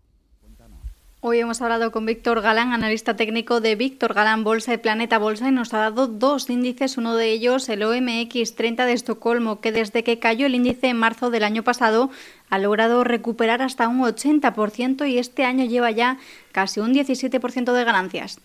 [1.21, 5.51] Hoy hemos hablado con Víctor Galán, analista técnico de Víctor Galán Bolsa y Planeta Bolsa,
[5.51, 9.71] y nos ha dado dos índices, uno de ellos el OMX 30 de Estocolmo, que
[9.71, 12.11] desde que cayó el índice en marzo del año pasado
[12.51, 16.19] ha logrado recuperar hasta un 80% y este año lleva ya
[16.51, 18.41] casi un 17% de ganancias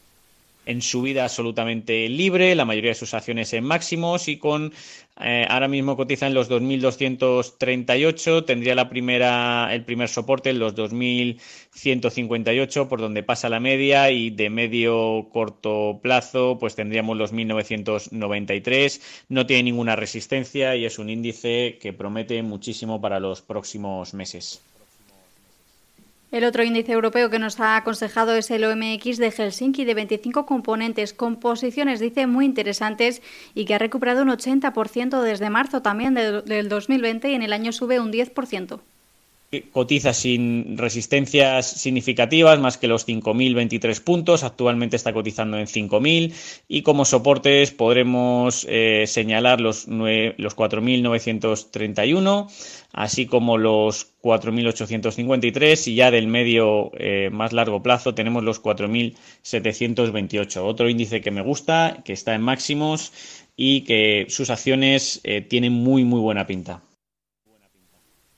[0.67, 4.73] en subida absolutamente libre, la mayoría de sus acciones en máximos y con
[5.19, 10.75] eh, ahora mismo cotiza en los 2.238, tendría la primera, el primer soporte en los
[10.75, 19.01] 2.158 por donde pasa la media y de medio corto plazo pues tendríamos los 1.993,
[19.29, 24.61] no tiene ninguna resistencia y es un índice que promete muchísimo para los próximos meses.
[26.29, 30.45] El otro índice europeo que nos ha aconsejado es el OMX de Helsinki de 25
[30.45, 33.21] componentes con posiciones, dice, muy interesantes
[33.55, 37.71] y que ha recuperado un 80% desde marzo también del 2020 y en el año
[37.71, 38.81] sube un 10%
[39.71, 46.33] cotiza sin resistencias significativas más que los 5.023 puntos, actualmente está cotizando en 5.000
[46.67, 52.51] y como soportes podremos eh, señalar los, los 4.931,
[52.91, 60.57] así como los 4.853 y ya del medio eh, más largo plazo tenemos los 4.728.
[60.57, 63.13] Otro índice que me gusta, que está en máximos
[63.55, 66.81] y que sus acciones eh, tienen muy muy buena pinta.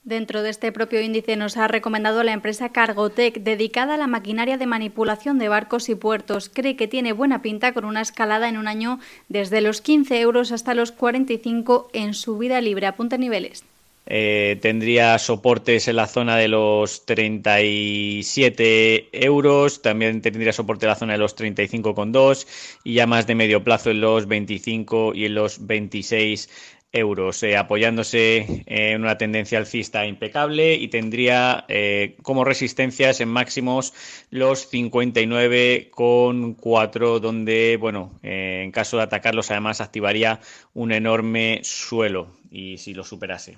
[0.04, 4.58] Dentro de este propio índice nos ha recomendado la empresa Cargotec, dedicada a la maquinaria
[4.58, 6.50] de manipulación de barcos y puertos.
[6.50, 10.54] Cree que tiene buena pinta con una escalada en un año desde los 15 euros
[10.54, 12.88] hasta los 45 en subida libre.
[12.88, 13.66] Apunta niveles.
[14.12, 20.96] Eh, tendría soportes en la zona de los 37 euros, también tendría soporte en la
[20.96, 22.48] zona de los 35,2
[22.84, 26.50] y ya más de medio plazo en los 25 y en los 26
[26.92, 33.94] euros, eh, apoyándose en una tendencia alcista impecable y tendría eh, como resistencias en máximos
[34.30, 40.40] los 59,4 donde, bueno, en caso de atacarlos además activaría
[40.74, 43.58] un enorme suelo y si lo superase.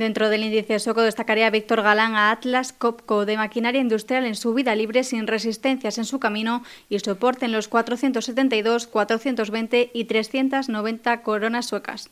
[0.00, 4.54] Dentro del índice SOCO destacaría Víctor Galán a Atlas Copco de maquinaria industrial en su
[4.54, 11.20] vida libre sin resistencias en su camino y soporte en los 472, 420 y 390
[11.20, 12.08] coronas suecas.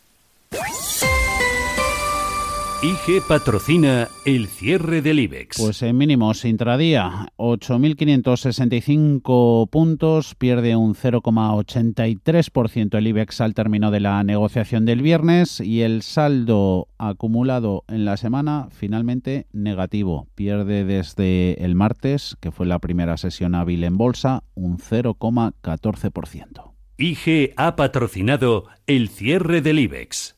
[2.80, 5.56] IG patrocina el cierre del IBEX.
[5.58, 14.22] Pues en mínimos intradía, 8.565 puntos, pierde un 0,83% el IBEX al término de la
[14.22, 20.28] negociación del viernes y el saldo acumulado en la semana finalmente negativo.
[20.36, 26.74] Pierde desde el martes, que fue la primera sesión hábil en bolsa, un 0,14%.
[26.96, 30.37] IG ha patrocinado el cierre del IBEX.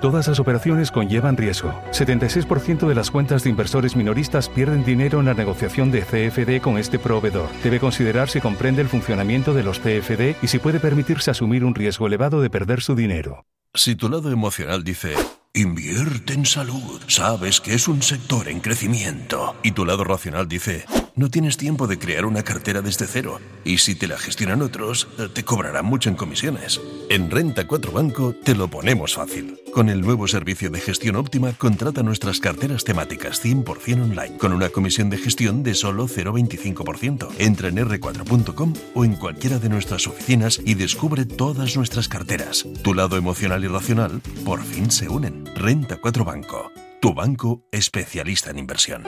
[0.00, 1.74] Todas las operaciones conllevan riesgo.
[1.90, 6.78] 76% de las cuentas de inversores minoristas pierden dinero en la negociación de CFD con
[6.78, 7.50] este proveedor.
[7.62, 11.74] Debe considerar si comprende el funcionamiento de los CFD y si puede permitirse asumir un
[11.74, 13.44] riesgo elevado de perder su dinero.
[13.74, 15.14] Si tu lado emocional dice,
[15.52, 20.86] invierte en salud, sabes que es un sector en crecimiento, y tu lado racional dice,
[21.14, 25.06] no tienes tiempo de crear una cartera desde cero, y si te la gestionan otros,
[25.34, 26.80] te cobrarán mucho en comisiones.
[27.10, 29.59] En Renta 4 Banco te lo ponemos fácil.
[29.72, 34.68] Con el nuevo servicio de gestión óptima, contrata nuestras carteras temáticas 100% online, con una
[34.68, 37.28] comisión de gestión de solo 0,25%.
[37.38, 42.66] Entra en r4.com o en cualquiera de nuestras oficinas y descubre todas nuestras carteras.
[42.82, 45.46] Tu lado emocional y racional por fin se unen.
[45.54, 49.04] Renta 4 Banco, tu banco especialista en inversión.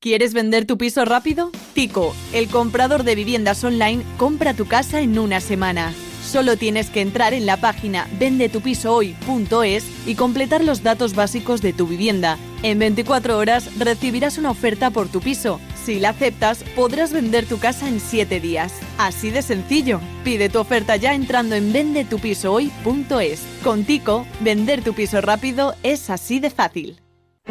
[0.00, 1.52] ¿Quieres vender tu piso rápido?
[1.74, 5.94] Tico, el comprador de viviendas online, compra tu casa en una semana.
[6.32, 11.86] Solo tienes que entrar en la página vendetupisohoy.es y completar los datos básicos de tu
[11.86, 12.38] vivienda.
[12.62, 15.60] En 24 horas recibirás una oferta por tu piso.
[15.84, 18.72] Si la aceptas, podrás vender tu casa en 7 días.
[18.96, 20.00] Así de sencillo.
[20.24, 23.42] Pide tu oferta ya entrando en vendetupisohoy.es.
[23.62, 26.98] Con Tico, vender tu piso rápido es así de fácil.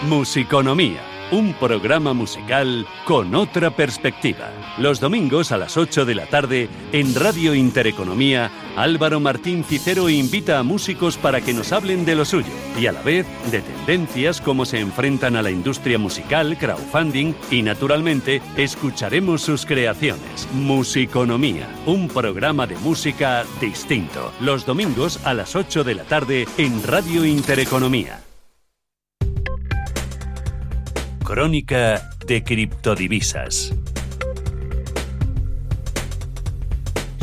[0.08, 4.51] Musiconomía un programa musical con otra perspectiva.
[4.77, 10.59] Los domingos a las 8 de la tarde en Radio Intereconomía, Álvaro Martín Cicero invita
[10.59, 14.41] a músicos para que nos hablen de lo suyo y a la vez de tendencias,
[14.41, 20.47] cómo se enfrentan a la industria musical, crowdfunding y naturalmente escucharemos sus creaciones.
[20.53, 24.31] Musiconomía, un programa de música distinto.
[24.41, 28.24] Los domingos a las 8 de la tarde en Radio Intereconomía.
[31.36, 33.73] Crónica de criptodivisas.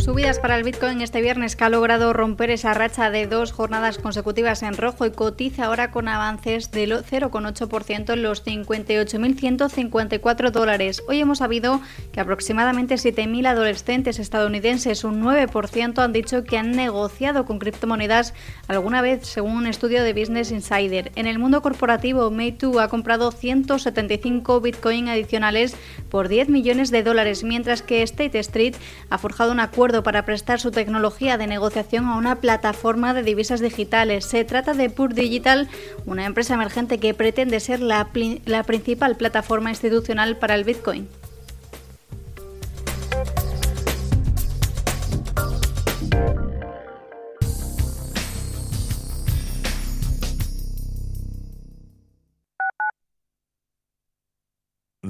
[0.02, 3.98] Subidas para el Bitcoin este viernes que ha logrado romper esa racha de dos jornadas
[3.98, 11.04] consecutivas en rojo y cotiza ahora con avances del 0,8% en los 58.154 dólares.
[11.06, 11.80] Hoy hemos sabido
[12.10, 18.34] que aproximadamente 7.000 adolescentes estadounidenses, un 9%, han dicho que han negociado con criptomonedas
[18.66, 21.12] alguna vez, según un estudio de Business Insider.
[21.14, 25.76] En el mundo corporativo, Meitu ha comprado 175 Bitcoin adicionales
[26.10, 28.74] por 10 millones de dólares, mientras que State Street
[29.08, 33.60] ha forjado un acuerdo para prestar su tecnología de negociación a una plataforma de divisas
[33.60, 34.24] digitales.
[34.24, 35.68] Se trata de Pure Digital,
[36.06, 38.08] una empresa emergente que pretende ser la
[38.64, 41.08] principal plataforma institucional para el Bitcoin.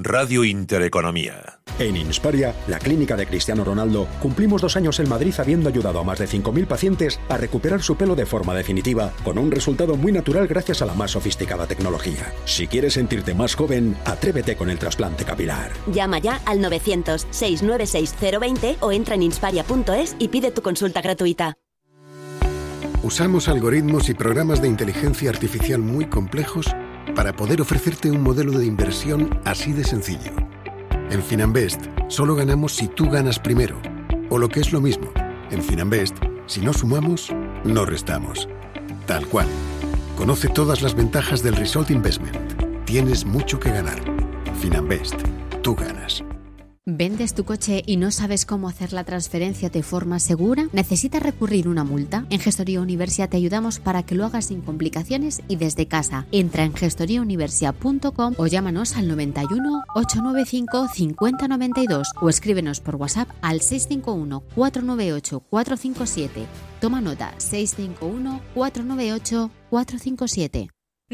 [0.05, 1.59] Radio Intereconomía.
[1.79, 6.03] En Insparia, la clínica de Cristiano Ronaldo, cumplimos dos años en Madrid habiendo ayudado a
[6.03, 10.11] más de 5.000 pacientes a recuperar su pelo de forma definitiva, con un resultado muy
[10.11, 12.33] natural gracias a la más sofisticada tecnología.
[12.43, 15.71] Si quieres sentirte más joven, atrévete con el trasplante capilar.
[15.87, 21.57] Llama ya al 900-696-020 o entra en insparia.es y pide tu consulta gratuita.
[23.03, 26.75] Usamos algoritmos y programas de inteligencia artificial muy complejos
[27.15, 30.31] para poder ofrecerte un modelo de inversión así de sencillo.
[31.09, 33.79] En Finanbest solo ganamos si tú ganas primero.
[34.29, 35.11] O lo que es lo mismo,
[35.51, 36.15] en Finanbest,
[36.47, 37.29] si no sumamos,
[37.63, 38.49] no restamos.
[39.05, 39.47] Tal cual.
[40.17, 42.37] Conoce todas las ventajas del Result Investment.
[42.85, 43.99] Tienes mucho que ganar.
[44.59, 45.15] Finanbest,
[45.61, 46.22] tú ganas.
[46.85, 50.67] ¿Vendes tu coche y no sabes cómo hacer la transferencia de forma segura?
[50.73, 52.25] ¿Necesitas recurrir una multa?
[52.29, 56.25] En Gestoría Universia te ayudamos para que lo hagas sin complicaciones y desde casa.
[56.33, 64.41] Entra en gestoriauniversia.com o llámanos al 91 895 5092 o escríbenos por WhatsApp al 651
[64.53, 66.45] 498 457.
[66.81, 70.67] Toma nota 651 498 457.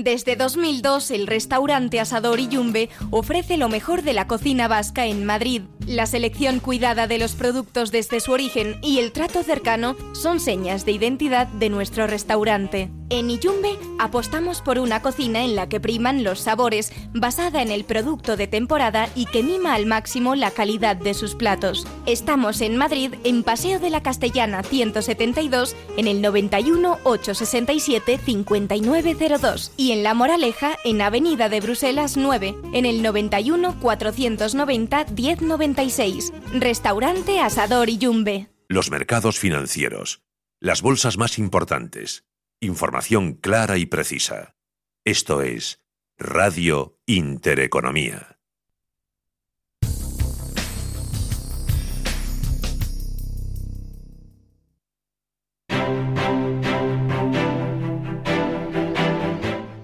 [0.04, 5.64] Desde 2002, el restaurante Asador Yumbe ofrece lo mejor de la cocina vasca en Madrid.
[5.86, 10.86] La selección cuidada de los productos desde su origen y el trato cercano son señas
[10.86, 12.90] de identidad de nuestro restaurante.
[13.12, 17.84] En Iyumbe apostamos por una cocina en la que priman los sabores, basada en el
[17.84, 21.88] producto de temporada y que mima al máximo la calidad de sus platos.
[22.06, 29.92] Estamos en Madrid, en Paseo de la Castellana 172, en el 91 867 5902 y
[29.92, 36.32] en La Moraleja, en Avenida de Bruselas 9, en el 91 490 1096.
[36.54, 38.50] Restaurante Asador Iyumbe.
[38.68, 40.22] Los mercados financieros.
[40.60, 42.30] Las bolsas más importantes
[42.62, 44.58] Información clara y precisa.
[45.06, 45.80] Esto es
[46.18, 48.38] Radio Intereconomía.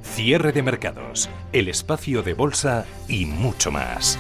[0.02, 4.20] Cierre de mercados, el espacio de bolsa y mucho más.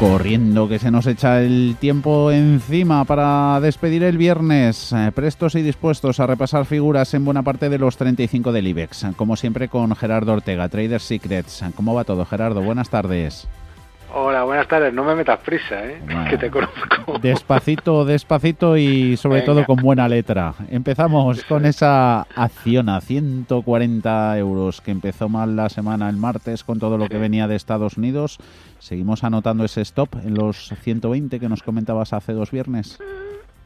[0.00, 5.62] Corriendo que se nos echa el tiempo encima para despedir el viernes, eh, prestos y
[5.62, 9.94] dispuestos a repasar figuras en buena parte de los 35 del IBEX, como siempre con
[9.94, 11.62] Gerardo Ortega, Trader Secrets.
[11.74, 12.62] ¿Cómo va todo, Gerardo?
[12.62, 13.46] Buenas tardes.
[14.12, 14.92] Hola, buenas tardes.
[14.92, 16.00] No me metas prisa, ¿eh?
[16.28, 17.18] que te conozco.
[17.20, 20.54] Despacito, despacito y sobre todo con buena letra.
[20.68, 26.80] Empezamos con esa acción a 140 euros que empezó mal la semana el martes con
[26.80, 28.38] todo lo que venía de Estados Unidos.
[28.80, 32.98] Seguimos anotando ese stop en los 120 que nos comentabas hace dos viernes.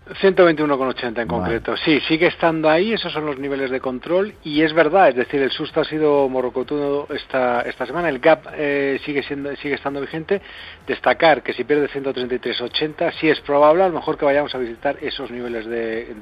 [0.06, 1.76] 121,80 en concreto.
[1.78, 5.40] Sí, sigue estando ahí, esos son los niveles de control y es verdad, es decir,
[5.40, 10.00] el susto ha sido morrocotudo esta, esta semana, el gap eh, sigue, siendo, sigue estando
[10.00, 10.42] vigente.
[10.86, 14.98] Destacar que si pierde 133,80 sí es probable a lo mejor que vayamos a visitar
[15.00, 16.14] esos niveles de,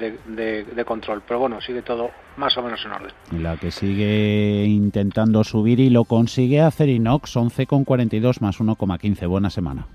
[0.73, 3.11] de, control, pero bueno, sigue todo más o menos en orden.
[3.41, 9.27] La que sigue intentando subir y lo consigue hacer Inox, 11,42 más 1,15.
[9.27, 9.87] Buena semana.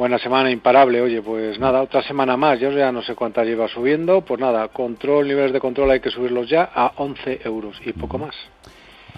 [0.00, 3.68] Buena semana imparable, oye, pues nada, otra semana más, yo ya no sé cuántas lleva
[3.68, 7.92] subiendo, pues nada, control, niveles de control hay que subirlos ya a 11 euros y
[7.92, 8.34] poco más.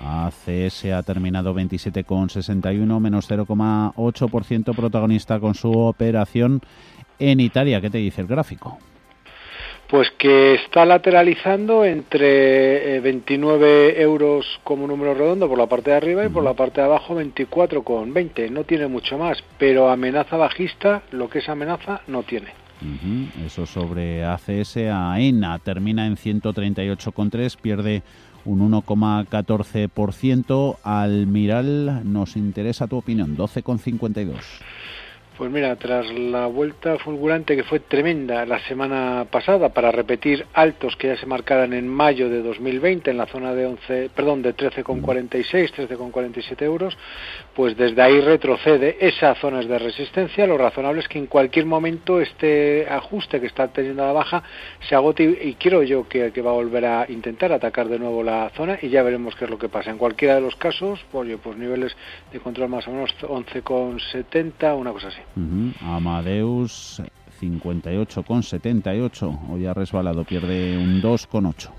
[0.04, 6.60] ACS ha terminado 27,61 menos 0,8% protagonista con su operación
[7.20, 7.80] en Italia.
[7.80, 8.78] ¿Qué te dice el gráfico?
[9.92, 15.98] Pues que está lateralizando entre 29 eh, euros como número redondo por la parte de
[15.98, 18.50] arriba y por la parte de abajo 24,20.
[18.50, 22.54] No tiene mucho más, pero amenaza bajista, lo que es amenaza, no tiene.
[23.44, 28.02] Eso sobre ACS a ENA termina en 138,3, pierde
[28.46, 30.78] un 1,14%.
[30.84, 34.36] Al Miral nos interesa tu opinión, 12,52.
[35.36, 40.94] Pues mira, tras la vuelta fulgurante que fue tremenda la semana pasada para repetir altos
[40.96, 44.54] que ya se marcaran en mayo de 2020 en la zona de 11, perdón, de
[44.54, 46.98] 13,46, 13,47 euros,
[47.56, 50.46] pues desde ahí retrocede esas zonas de resistencia.
[50.46, 54.42] Lo razonable es que en cualquier momento este ajuste que está teniendo a la baja
[54.86, 58.50] se agote y, quiero yo que, va a volver a intentar atacar de nuevo la
[58.50, 59.90] zona y ya veremos qué es lo que pasa.
[59.90, 61.96] En cualquiera de los casos, oye, pues niveles
[62.30, 65.22] de control más o menos 11,70, una cosa así.
[65.80, 67.02] Amadeus
[67.40, 69.38] 58,78.
[69.50, 71.70] Hoy ha resbalado, pierde un 2,8.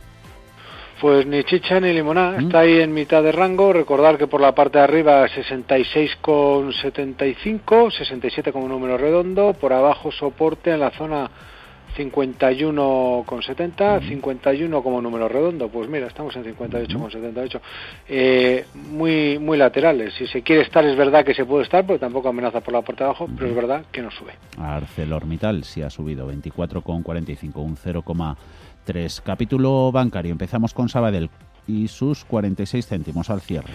[1.02, 3.74] Pues ni chicha ni limonada, está ahí en mitad de rango.
[3.74, 10.72] Recordar que por la parte de arriba 66,75, 67 como número redondo, por abajo soporte
[10.72, 11.30] en la zona
[11.96, 15.70] 51,70, 51 como número redondo.
[15.70, 17.60] Pues mira, estamos en 58,78.
[18.08, 20.14] Eh, muy, muy laterales.
[20.16, 22.82] Si se quiere estar, es verdad que se puede estar, porque tampoco amenaza por la
[22.82, 24.34] parte de abajo, pero es verdad que no sube.
[24.58, 29.22] ArcelorMittal sí ha subido 24,45, un 0,3.
[29.24, 30.32] Capítulo bancario.
[30.32, 31.30] Empezamos con Sabadell
[31.68, 33.72] y sus 46 céntimos al cierre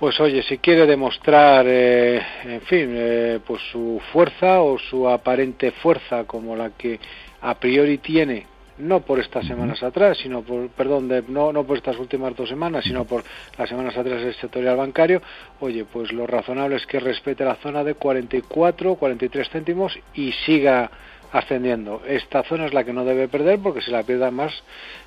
[0.00, 5.72] pues oye, si quiere demostrar, eh, en fin, eh, pues su fuerza o su aparente
[5.72, 6.98] fuerza como la que
[7.42, 8.46] a priori tiene,
[8.78, 12.84] no por estas semanas atrás, sino por, perdón, no, no por estas últimas dos semanas,
[12.84, 13.22] sino por
[13.58, 15.20] las semanas atrás del sectorial bancario,
[15.60, 20.90] oye, pues lo razonable es que respete la zona de 44, 43 céntimos y siga
[21.32, 22.02] ascendiendo.
[22.06, 24.52] Esta zona es la que no debe perder porque si la pierda más,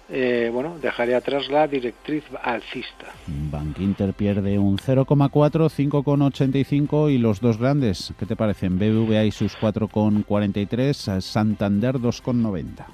[0.10, 3.08] eh, bueno, dejaría atrás la directriz alcista.
[3.28, 8.78] Bank Inter pierde un 0,4, 5,85 y los dos grandes, ¿qué te parecen?
[8.78, 12.86] BBVA y sus 4,43, Santander 2,90.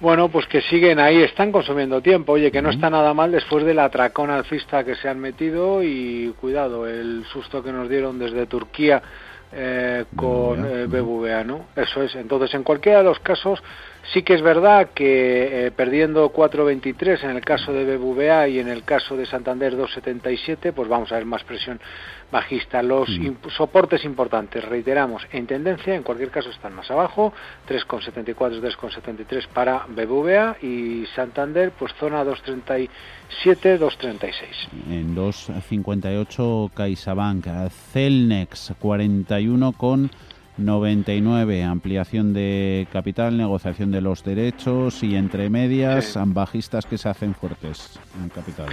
[0.00, 2.32] Bueno, pues que siguen ahí, están consumiendo tiempo.
[2.32, 5.82] Oye, que no está nada mal después de la atracón alcista que se han metido
[5.82, 9.02] y cuidado, el susto que nos dieron desde Turquía
[9.54, 11.66] eh, con BBVA, ¿no?
[11.76, 12.14] Eso es.
[12.14, 13.62] Entonces, en cualquiera de los casos,
[14.12, 18.68] sí que es verdad que eh, perdiendo 4.23 en el caso de BBVA y en
[18.68, 21.80] el caso de Santander 2.77, pues vamos a ver más presión
[22.30, 22.82] bajista.
[22.82, 23.08] Los
[23.56, 27.32] soportes importantes, reiteramos, en tendencia, en cualquier caso están más abajo,
[27.68, 32.88] 3,74, 3,73 para BBVA y Santander, pues zona 2,37,
[33.78, 34.32] 2,36.
[34.90, 37.46] En 2,58 CaixaBank,
[37.92, 40.10] Celnex 41 con
[40.56, 47.34] 99, ampliación de capital, negociación de los derechos y entre medias, bajistas que se hacen
[47.34, 48.66] fuertes en capital.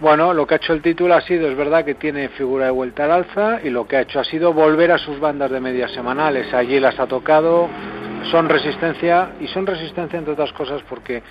[0.00, 2.70] Bueno, lo que ha hecho el título ha sido, es verdad que tiene figura de
[2.72, 5.60] vuelta al alza y lo que ha hecho ha sido volver a sus bandas de
[5.60, 6.52] medias semanales.
[6.52, 7.68] Allí las ha tocado,
[8.30, 11.22] son resistencia y son resistencia entre otras cosas porque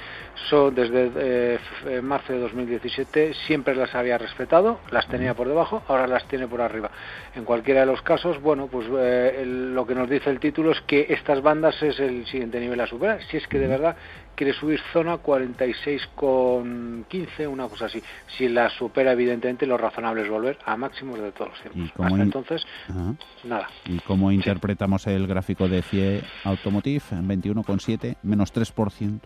[0.49, 6.07] son desde eh, marzo de 2017 siempre las había respetado, las tenía por debajo, ahora
[6.07, 6.91] las tiene por arriba.
[7.35, 10.79] En cualquiera de los casos, bueno, pues eh, lo que nos dice el título es
[10.81, 13.95] que estas bandas es el siguiente nivel a superar, si es que de verdad
[14.35, 18.03] quiere subir zona 46,15, una cosa así.
[18.37, 21.91] Si la supera, evidentemente, lo razonable es volver a máximos de todos los tiempos.
[22.05, 22.63] Hasta entonces,
[23.43, 23.67] nada.
[23.85, 29.21] ¿Y cómo interpretamos el gráfico de CIE Automotive en 21,7, menos 3%?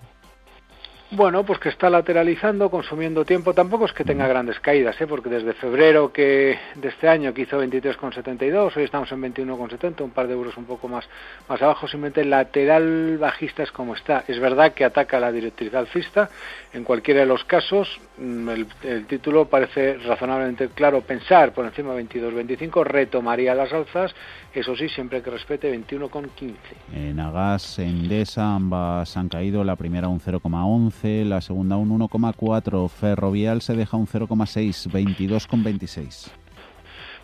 [1.13, 3.53] Bueno, pues que está lateralizando, consumiendo tiempo.
[3.53, 5.07] Tampoco es que tenga grandes caídas, ¿eh?
[5.07, 10.11] porque desde febrero que de este año que hizo 23,72, hoy estamos en 21,70, un
[10.11, 11.03] par de euros un poco más,
[11.49, 11.85] más abajo.
[11.89, 14.23] Simplemente lateral bajista es como está.
[14.25, 16.29] Es verdad que ataca la directriz alcista.
[16.71, 21.01] En cualquiera de los casos, mm, el, título parece razonablemente claro.
[21.01, 24.15] Pensar por encima de 22,25 retomaría las alzas.
[24.53, 26.55] Eso sí, siempre que respete 21,15.
[26.93, 29.65] En Agas, Endesa, ambas han caído.
[29.65, 36.31] La primera un 0,11 la segunda un 1,4, Ferrovial se deja un 0,6, 22,26.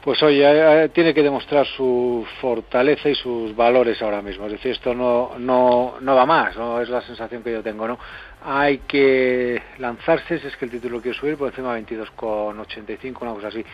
[0.04, 4.46] Pues oye, tiene que demostrar su fortaleza y sus valores ahora mismo.
[4.46, 6.80] Es decir, esto no, no, no va más, ¿no?
[6.80, 7.88] es la sensación que yo tengo.
[7.88, 8.00] ¿no?
[8.46, 13.34] Hay que lanzarse, si es que el título quiere subir por encima de 22,85, una
[13.34, 13.66] cosa así.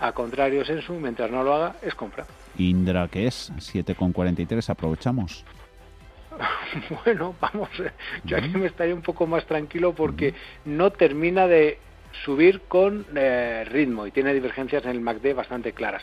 [0.00, 2.26] a contrario Sensu, mientras no lo haga, es compra.
[2.58, 5.44] Indra, que es 7,43, aprovechamos.
[7.04, 7.68] bueno, vamos,
[8.24, 10.34] yo aquí me estaría un poco más tranquilo porque
[10.64, 11.78] no termina de
[12.24, 16.02] subir con eh, ritmo y tiene divergencias en el MACD bastante claras.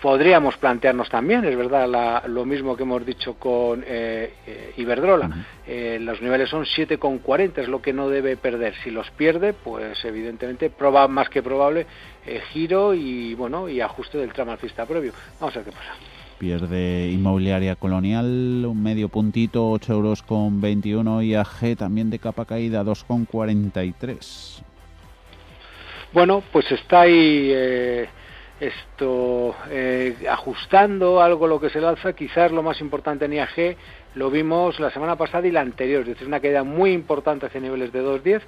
[0.00, 5.28] Podríamos plantearnos también, es verdad, lo mismo que hemos dicho con eh, eh, Iberdrola.
[6.00, 8.74] los niveles son 7,40, es lo que no debe perder.
[8.84, 11.86] Si los pierde, pues evidentemente proba, más que probable
[12.52, 15.12] giro y bueno y ajuste del tramo alcista previo.
[15.40, 15.94] Vamos a ver qué pasa.
[16.38, 22.44] Pierde Inmobiliaria Colonial un medio puntito, 8 euros con 21 y AG también de capa
[22.44, 24.62] caída 2,43.
[26.12, 28.08] Bueno, pues está ahí eh,
[28.60, 32.12] esto eh, ajustando algo lo que se alza.
[32.12, 33.76] Quizás lo más importante en IAG
[34.14, 37.60] lo vimos la semana pasada y la anterior, es decir, una caída muy importante hacia
[37.60, 38.42] niveles de 2.10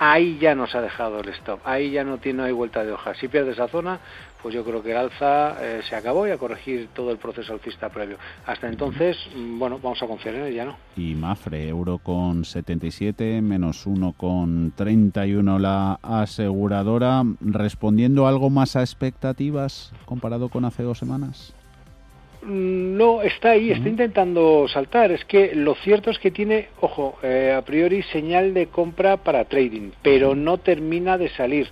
[0.00, 3.14] ahí ya nos ha dejado el stop, ahí ya no tiene hay vuelta de hoja.
[3.14, 4.00] Si pierde esa zona,
[4.42, 7.52] pues yo creo que el alza eh, se acabó y a corregir todo el proceso
[7.52, 8.16] alcista previo.
[8.46, 10.76] Hasta entonces, mm, bueno, vamos a confiar en ella, ¿no?
[10.96, 18.80] Y Mafre, euro con 77, menos 1 con 31 la aseguradora, respondiendo algo más a
[18.80, 21.54] expectativas comparado con hace dos semanas.
[22.42, 25.12] Mm, no, está ahí, está intentando saltar.
[25.12, 29.44] Es que lo cierto es que tiene, ojo, eh, a priori señal de compra para
[29.44, 31.68] trading, pero no termina de salir.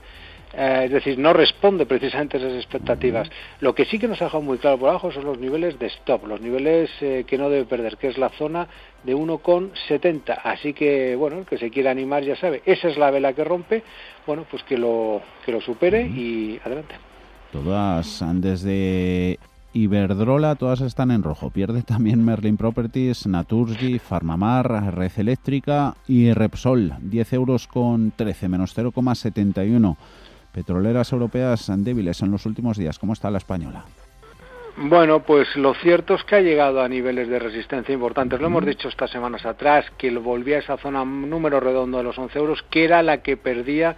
[0.54, 3.28] Eh, es decir, no responde precisamente a esas expectativas.
[3.60, 5.86] Lo que sí que nos ha dejado muy claro por abajo son los niveles de
[5.86, 8.66] stop, los niveles eh, que no debe perder, que es la zona
[9.04, 10.40] de 1,70.
[10.42, 13.44] Así que, bueno, el que se quiera animar ya sabe, esa es la vela que
[13.44, 13.82] rompe,
[14.26, 16.94] bueno, pues que lo, que lo supere y adelante.
[17.52, 19.38] Todas desde
[19.72, 21.50] Iberdrola, todas están en rojo.
[21.50, 26.94] Pierde también Merlin Properties, Naturgy, Farmamar, Red Eléctrica y Repsol.
[27.00, 29.96] 10 euros con 13, menos 0,71.
[30.52, 32.98] Petroleras europeas débiles en los últimos días.
[32.98, 33.84] ¿Cómo está la española?
[34.80, 38.40] Bueno, pues lo cierto es que ha llegado a niveles de resistencia importantes.
[38.40, 42.16] Lo hemos dicho estas semanas atrás, que volvía a esa zona número redondo de los
[42.16, 43.96] 11 euros, que era la que perdía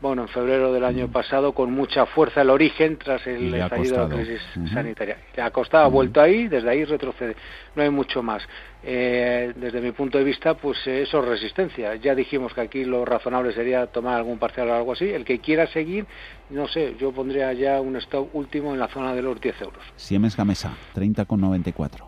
[0.00, 4.16] bueno, en febrero del año pasado con mucha fuerza el origen tras el estallido de
[4.16, 4.42] la crisis
[4.72, 5.18] sanitaria.
[5.34, 7.34] Le ha costado, ha vuelto ahí, desde ahí retrocede.
[7.74, 8.42] No hay mucho más.
[8.82, 11.94] Eh, desde mi punto de vista, pues eh, eso es resistencia.
[11.96, 15.06] Ya dijimos que aquí lo razonable sería tomar algún parcial o algo así.
[15.06, 16.06] El que quiera seguir,
[16.50, 19.82] no sé, yo pondría ya un stop último en la zona de los 10 euros.
[19.96, 22.05] Siemens Gamesa, 30,94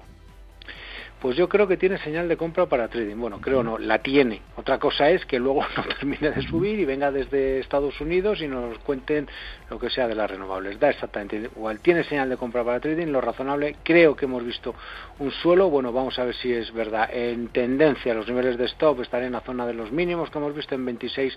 [1.20, 3.16] pues yo creo que tiene señal de compra para trading.
[3.16, 4.42] Bueno, creo no, la tiene.
[4.56, 8.48] Otra cosa es que luego no termine de subir y venga desde Estados Unidos y
[8.48, 9.28] nos cuenten
[9.68, 10.78] lo que sea de las renovables.
[10.78, 11.80] Da exactamente igual.
[11.80, 13.76] Tiene señal de compra para trading, lo razonable.
[13.82, 14.74] Creo que hemos visto
[15.18, 15.70] un suelo.
[15.70, 17.08] Bueno, vamos a ver si es verdad.
[17.12, 20.54] En tendencia, los niveles de stop están en la zona de los mínimos que hemos
[20.54, 21.36] visto en 26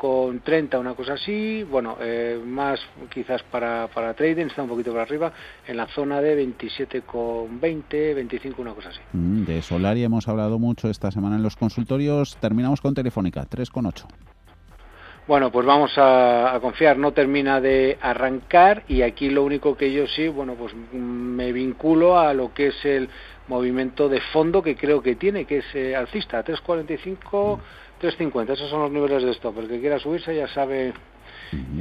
[0.00, 1.62] con 30, una cosa así.
[1.62, 2.80] Bueno, eh, más
[3.12, 5.30] quizás para, para trading, está un poquito por arriba,
[5.66, 9.00] en la zona de 27 con 20, 25, una cosa así.
[9.12, 12.38] Mm, de Solaria hemos hablado mucho esta semana en los consultorios.
[12.40, 14.06] Terminamos con Telefónica, 3,8.
[15.28, 20.06] Bueno, pues vamos a, confiar, no termina de arrancar y aquí lo único que yo
[20.06, 23.10] sí, bueno, pues me vinculo a lo que es el
[23.48, 27.60] movimiento de fondo que creo que tiene, que es eh, alcista, 3,45,
[28.00, 29.58] 3,50, esos son los niveles de stop.
[29.58, 30.92] El que quiera subirse ya sabe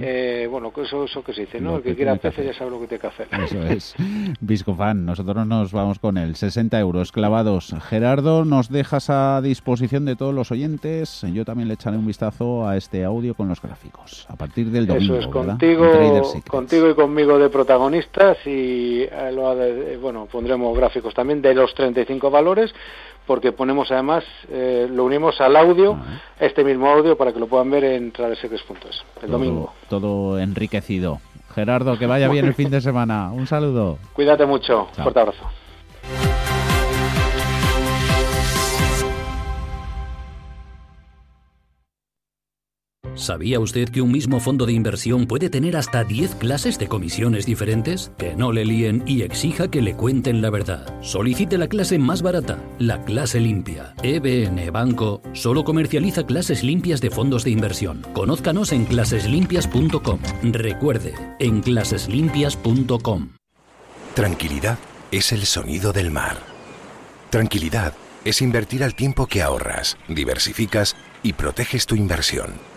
[0.01, 1.78] eh, bueno, eso, eso que se dice, ¿no?
[1.78, 3.28] el que, quiera peces ya sabe lo que tiene que hacer.
[3.32, 3.95] Eso es.
[4.39, 6.36] Viscofan, nosotros nos vamos con él.
[6.36, 7.76] 60 euros clavados.
[7.88, 11.24] Gerardo, nos dejas a disposición de todos los oyentes.
[11.34, 14.26] Yo también le echaré un vistazo a este audio con los gráficos.
[14.30, 19.55] A partir del domingo, Eso es, contigo, contigo y conmigo de protagonistas y eh, lo,
[19.99, 22.74] bueno, pondremos gráficos también de los 35 valores
[23.30, 25.96] porque ponemos además, eh, lo unimos al audio,
[26.40, 29.72] este mismo audio para que lo puedan ver en tradeseques.es el domingo.
[29.88, 31.20] Todo enriquecido.
[31.54, 33.32] Gerardo, que vaya bien el fin de semana.
[33.32, 34.00] Un saludo.
[34.14, 34.88] Cuídate mucho.
[34.94, 35.46] Fuerte abrazo.
[43.20, 47.45] ¿Sabía usted que un mismo fondo de inversión puede tener hasta 10 clases de comisiones
[47.45, 48.13] diferentes?
[48.17, 50.88] Que no le líen y exija que le cuenten la verdad.
[51.01, 53.93] Solicite la clase más barata, la clase limpia.
[54.03, 58.05] EBN Banco solo comercializa clases limpias de fondos de inversión.
[58.13, 60.20] Conózcanos en claseslimpias.com.
[60.53, 63.30] Recuerde, en claseslimpias.com.
[64.13, 64.80] Tranquilidad
[65.11, 66.38] es el sonido del mar.
[67.32, 67.93] Tranquilidad
[68.24, 72.68] es invertir al tiempo que ahorras, diversificas y proteges tu inversión.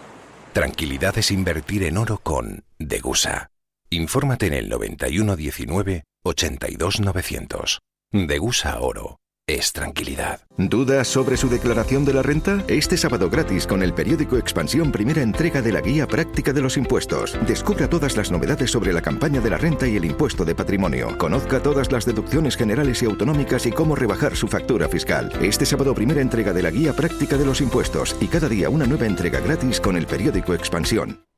[0.52, 3.50] Tranquilidad es invertir en oro con Degusa.
[3.88, 7.80] Infórmate en el 9119 82900.
[8.12, 10.40] Degusa Oro es tranquilidad.
[10.56, 12.64] ¿Dudas sobre su declaración de la renta?
[12.68, 16.76] Este sábado gratis con el periódico Expansión primera entrega de la guía práctica de los
[16.76, 17.38] impuestos.
[17.46, 21.16] Descubra todas las novedades sobre la campaña de la renta y el impuesto de patrimonio.
[21.18, 25.32] Conozca todas las deducciones generales y autonómicas y cómo rebajar su factura fiscal.
[25.42, 28.86] Este sábado primera entrega de la guía práctica de los impuestos y cada día una
[28.86, 31.31] nueva entrega gratis con el periódico Expansión.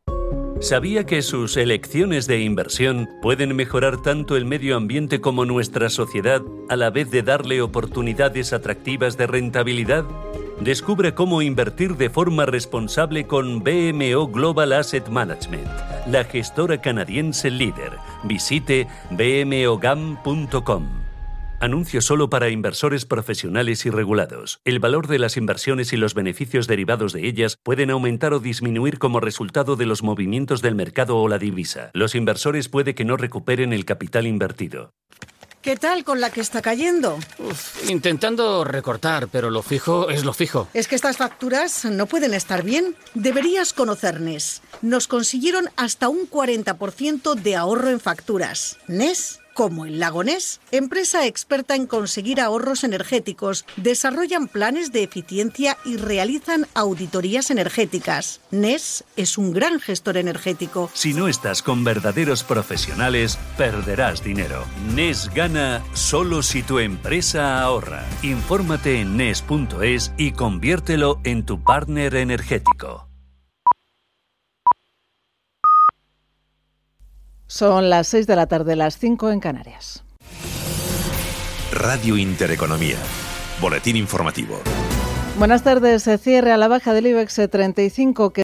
[0.65, 6.41] ¿Sabía que sus elecciones de inversión pueden mejorar tanto el medio ambiente como nuestra sociedad
[6.71, 10.07] a la vez de darle oportunidades atractivas de rentabilidad?
[10.61, 15.69] Descubre cómo invertir de forma responsable con BMO Global Asset Management,
[16.07, 17.99] la gestora canadiense líder.
[18.23, 21.04] Visite bmogam.com.
[21.65, 24.61] Anuncio solo para inversores profesionales y regulados.
[24.67, 28.99] El valor de las inversiones y los beneficios derivados de ellas pueden aumentar o disminuir
[28.99, 31.91] como resultado de los movimientos del mercado o la divisa.
[31.95, 34.93] Los inversores puede que no recuperen el capital invertido.
[35.63, 37.19] ¿Qué tal con la que está cayendo?
[37.89, 40.69] intentando recortar, pero lo fijo es lo fijo.
[40.75, 42.95] Es que estas facturas no pueden estar bien.
[43.15, 44.61] Deberías conocer NES.
[44.83, 48.77] Nos consiguieron hasta un 40% de ahorro en facturas.
[48.87, 55.79] NES como el Lago Ness, empresa experta en conseguir ahorros energéticos, desarrollan planes de eficiencia
[55.85, 58.41] y realizan auditorías energéticas.
[58.51, 60.91] NES es un gran gestor energético.
[60.93, 64.65] Si no estás con verdaderos profesionales, perderás dinero.
[64.95, 68.05] NES gana solo si tu empresa ahorra.
[68.23, 73.14] Infórmate en NES.es y conviértelo en tu partner energético.
[77.55, 80.03] Son las 6 de la tarde, las 5 en Canarias.
[81.71, 82.97] Radio Intereconomía.
[83.61, 84.59] Boletín informativo.
[85.39, 86.03] Buenas tardes.
[86.03, 88.33] Se cierre a la baja del IBEX 35 que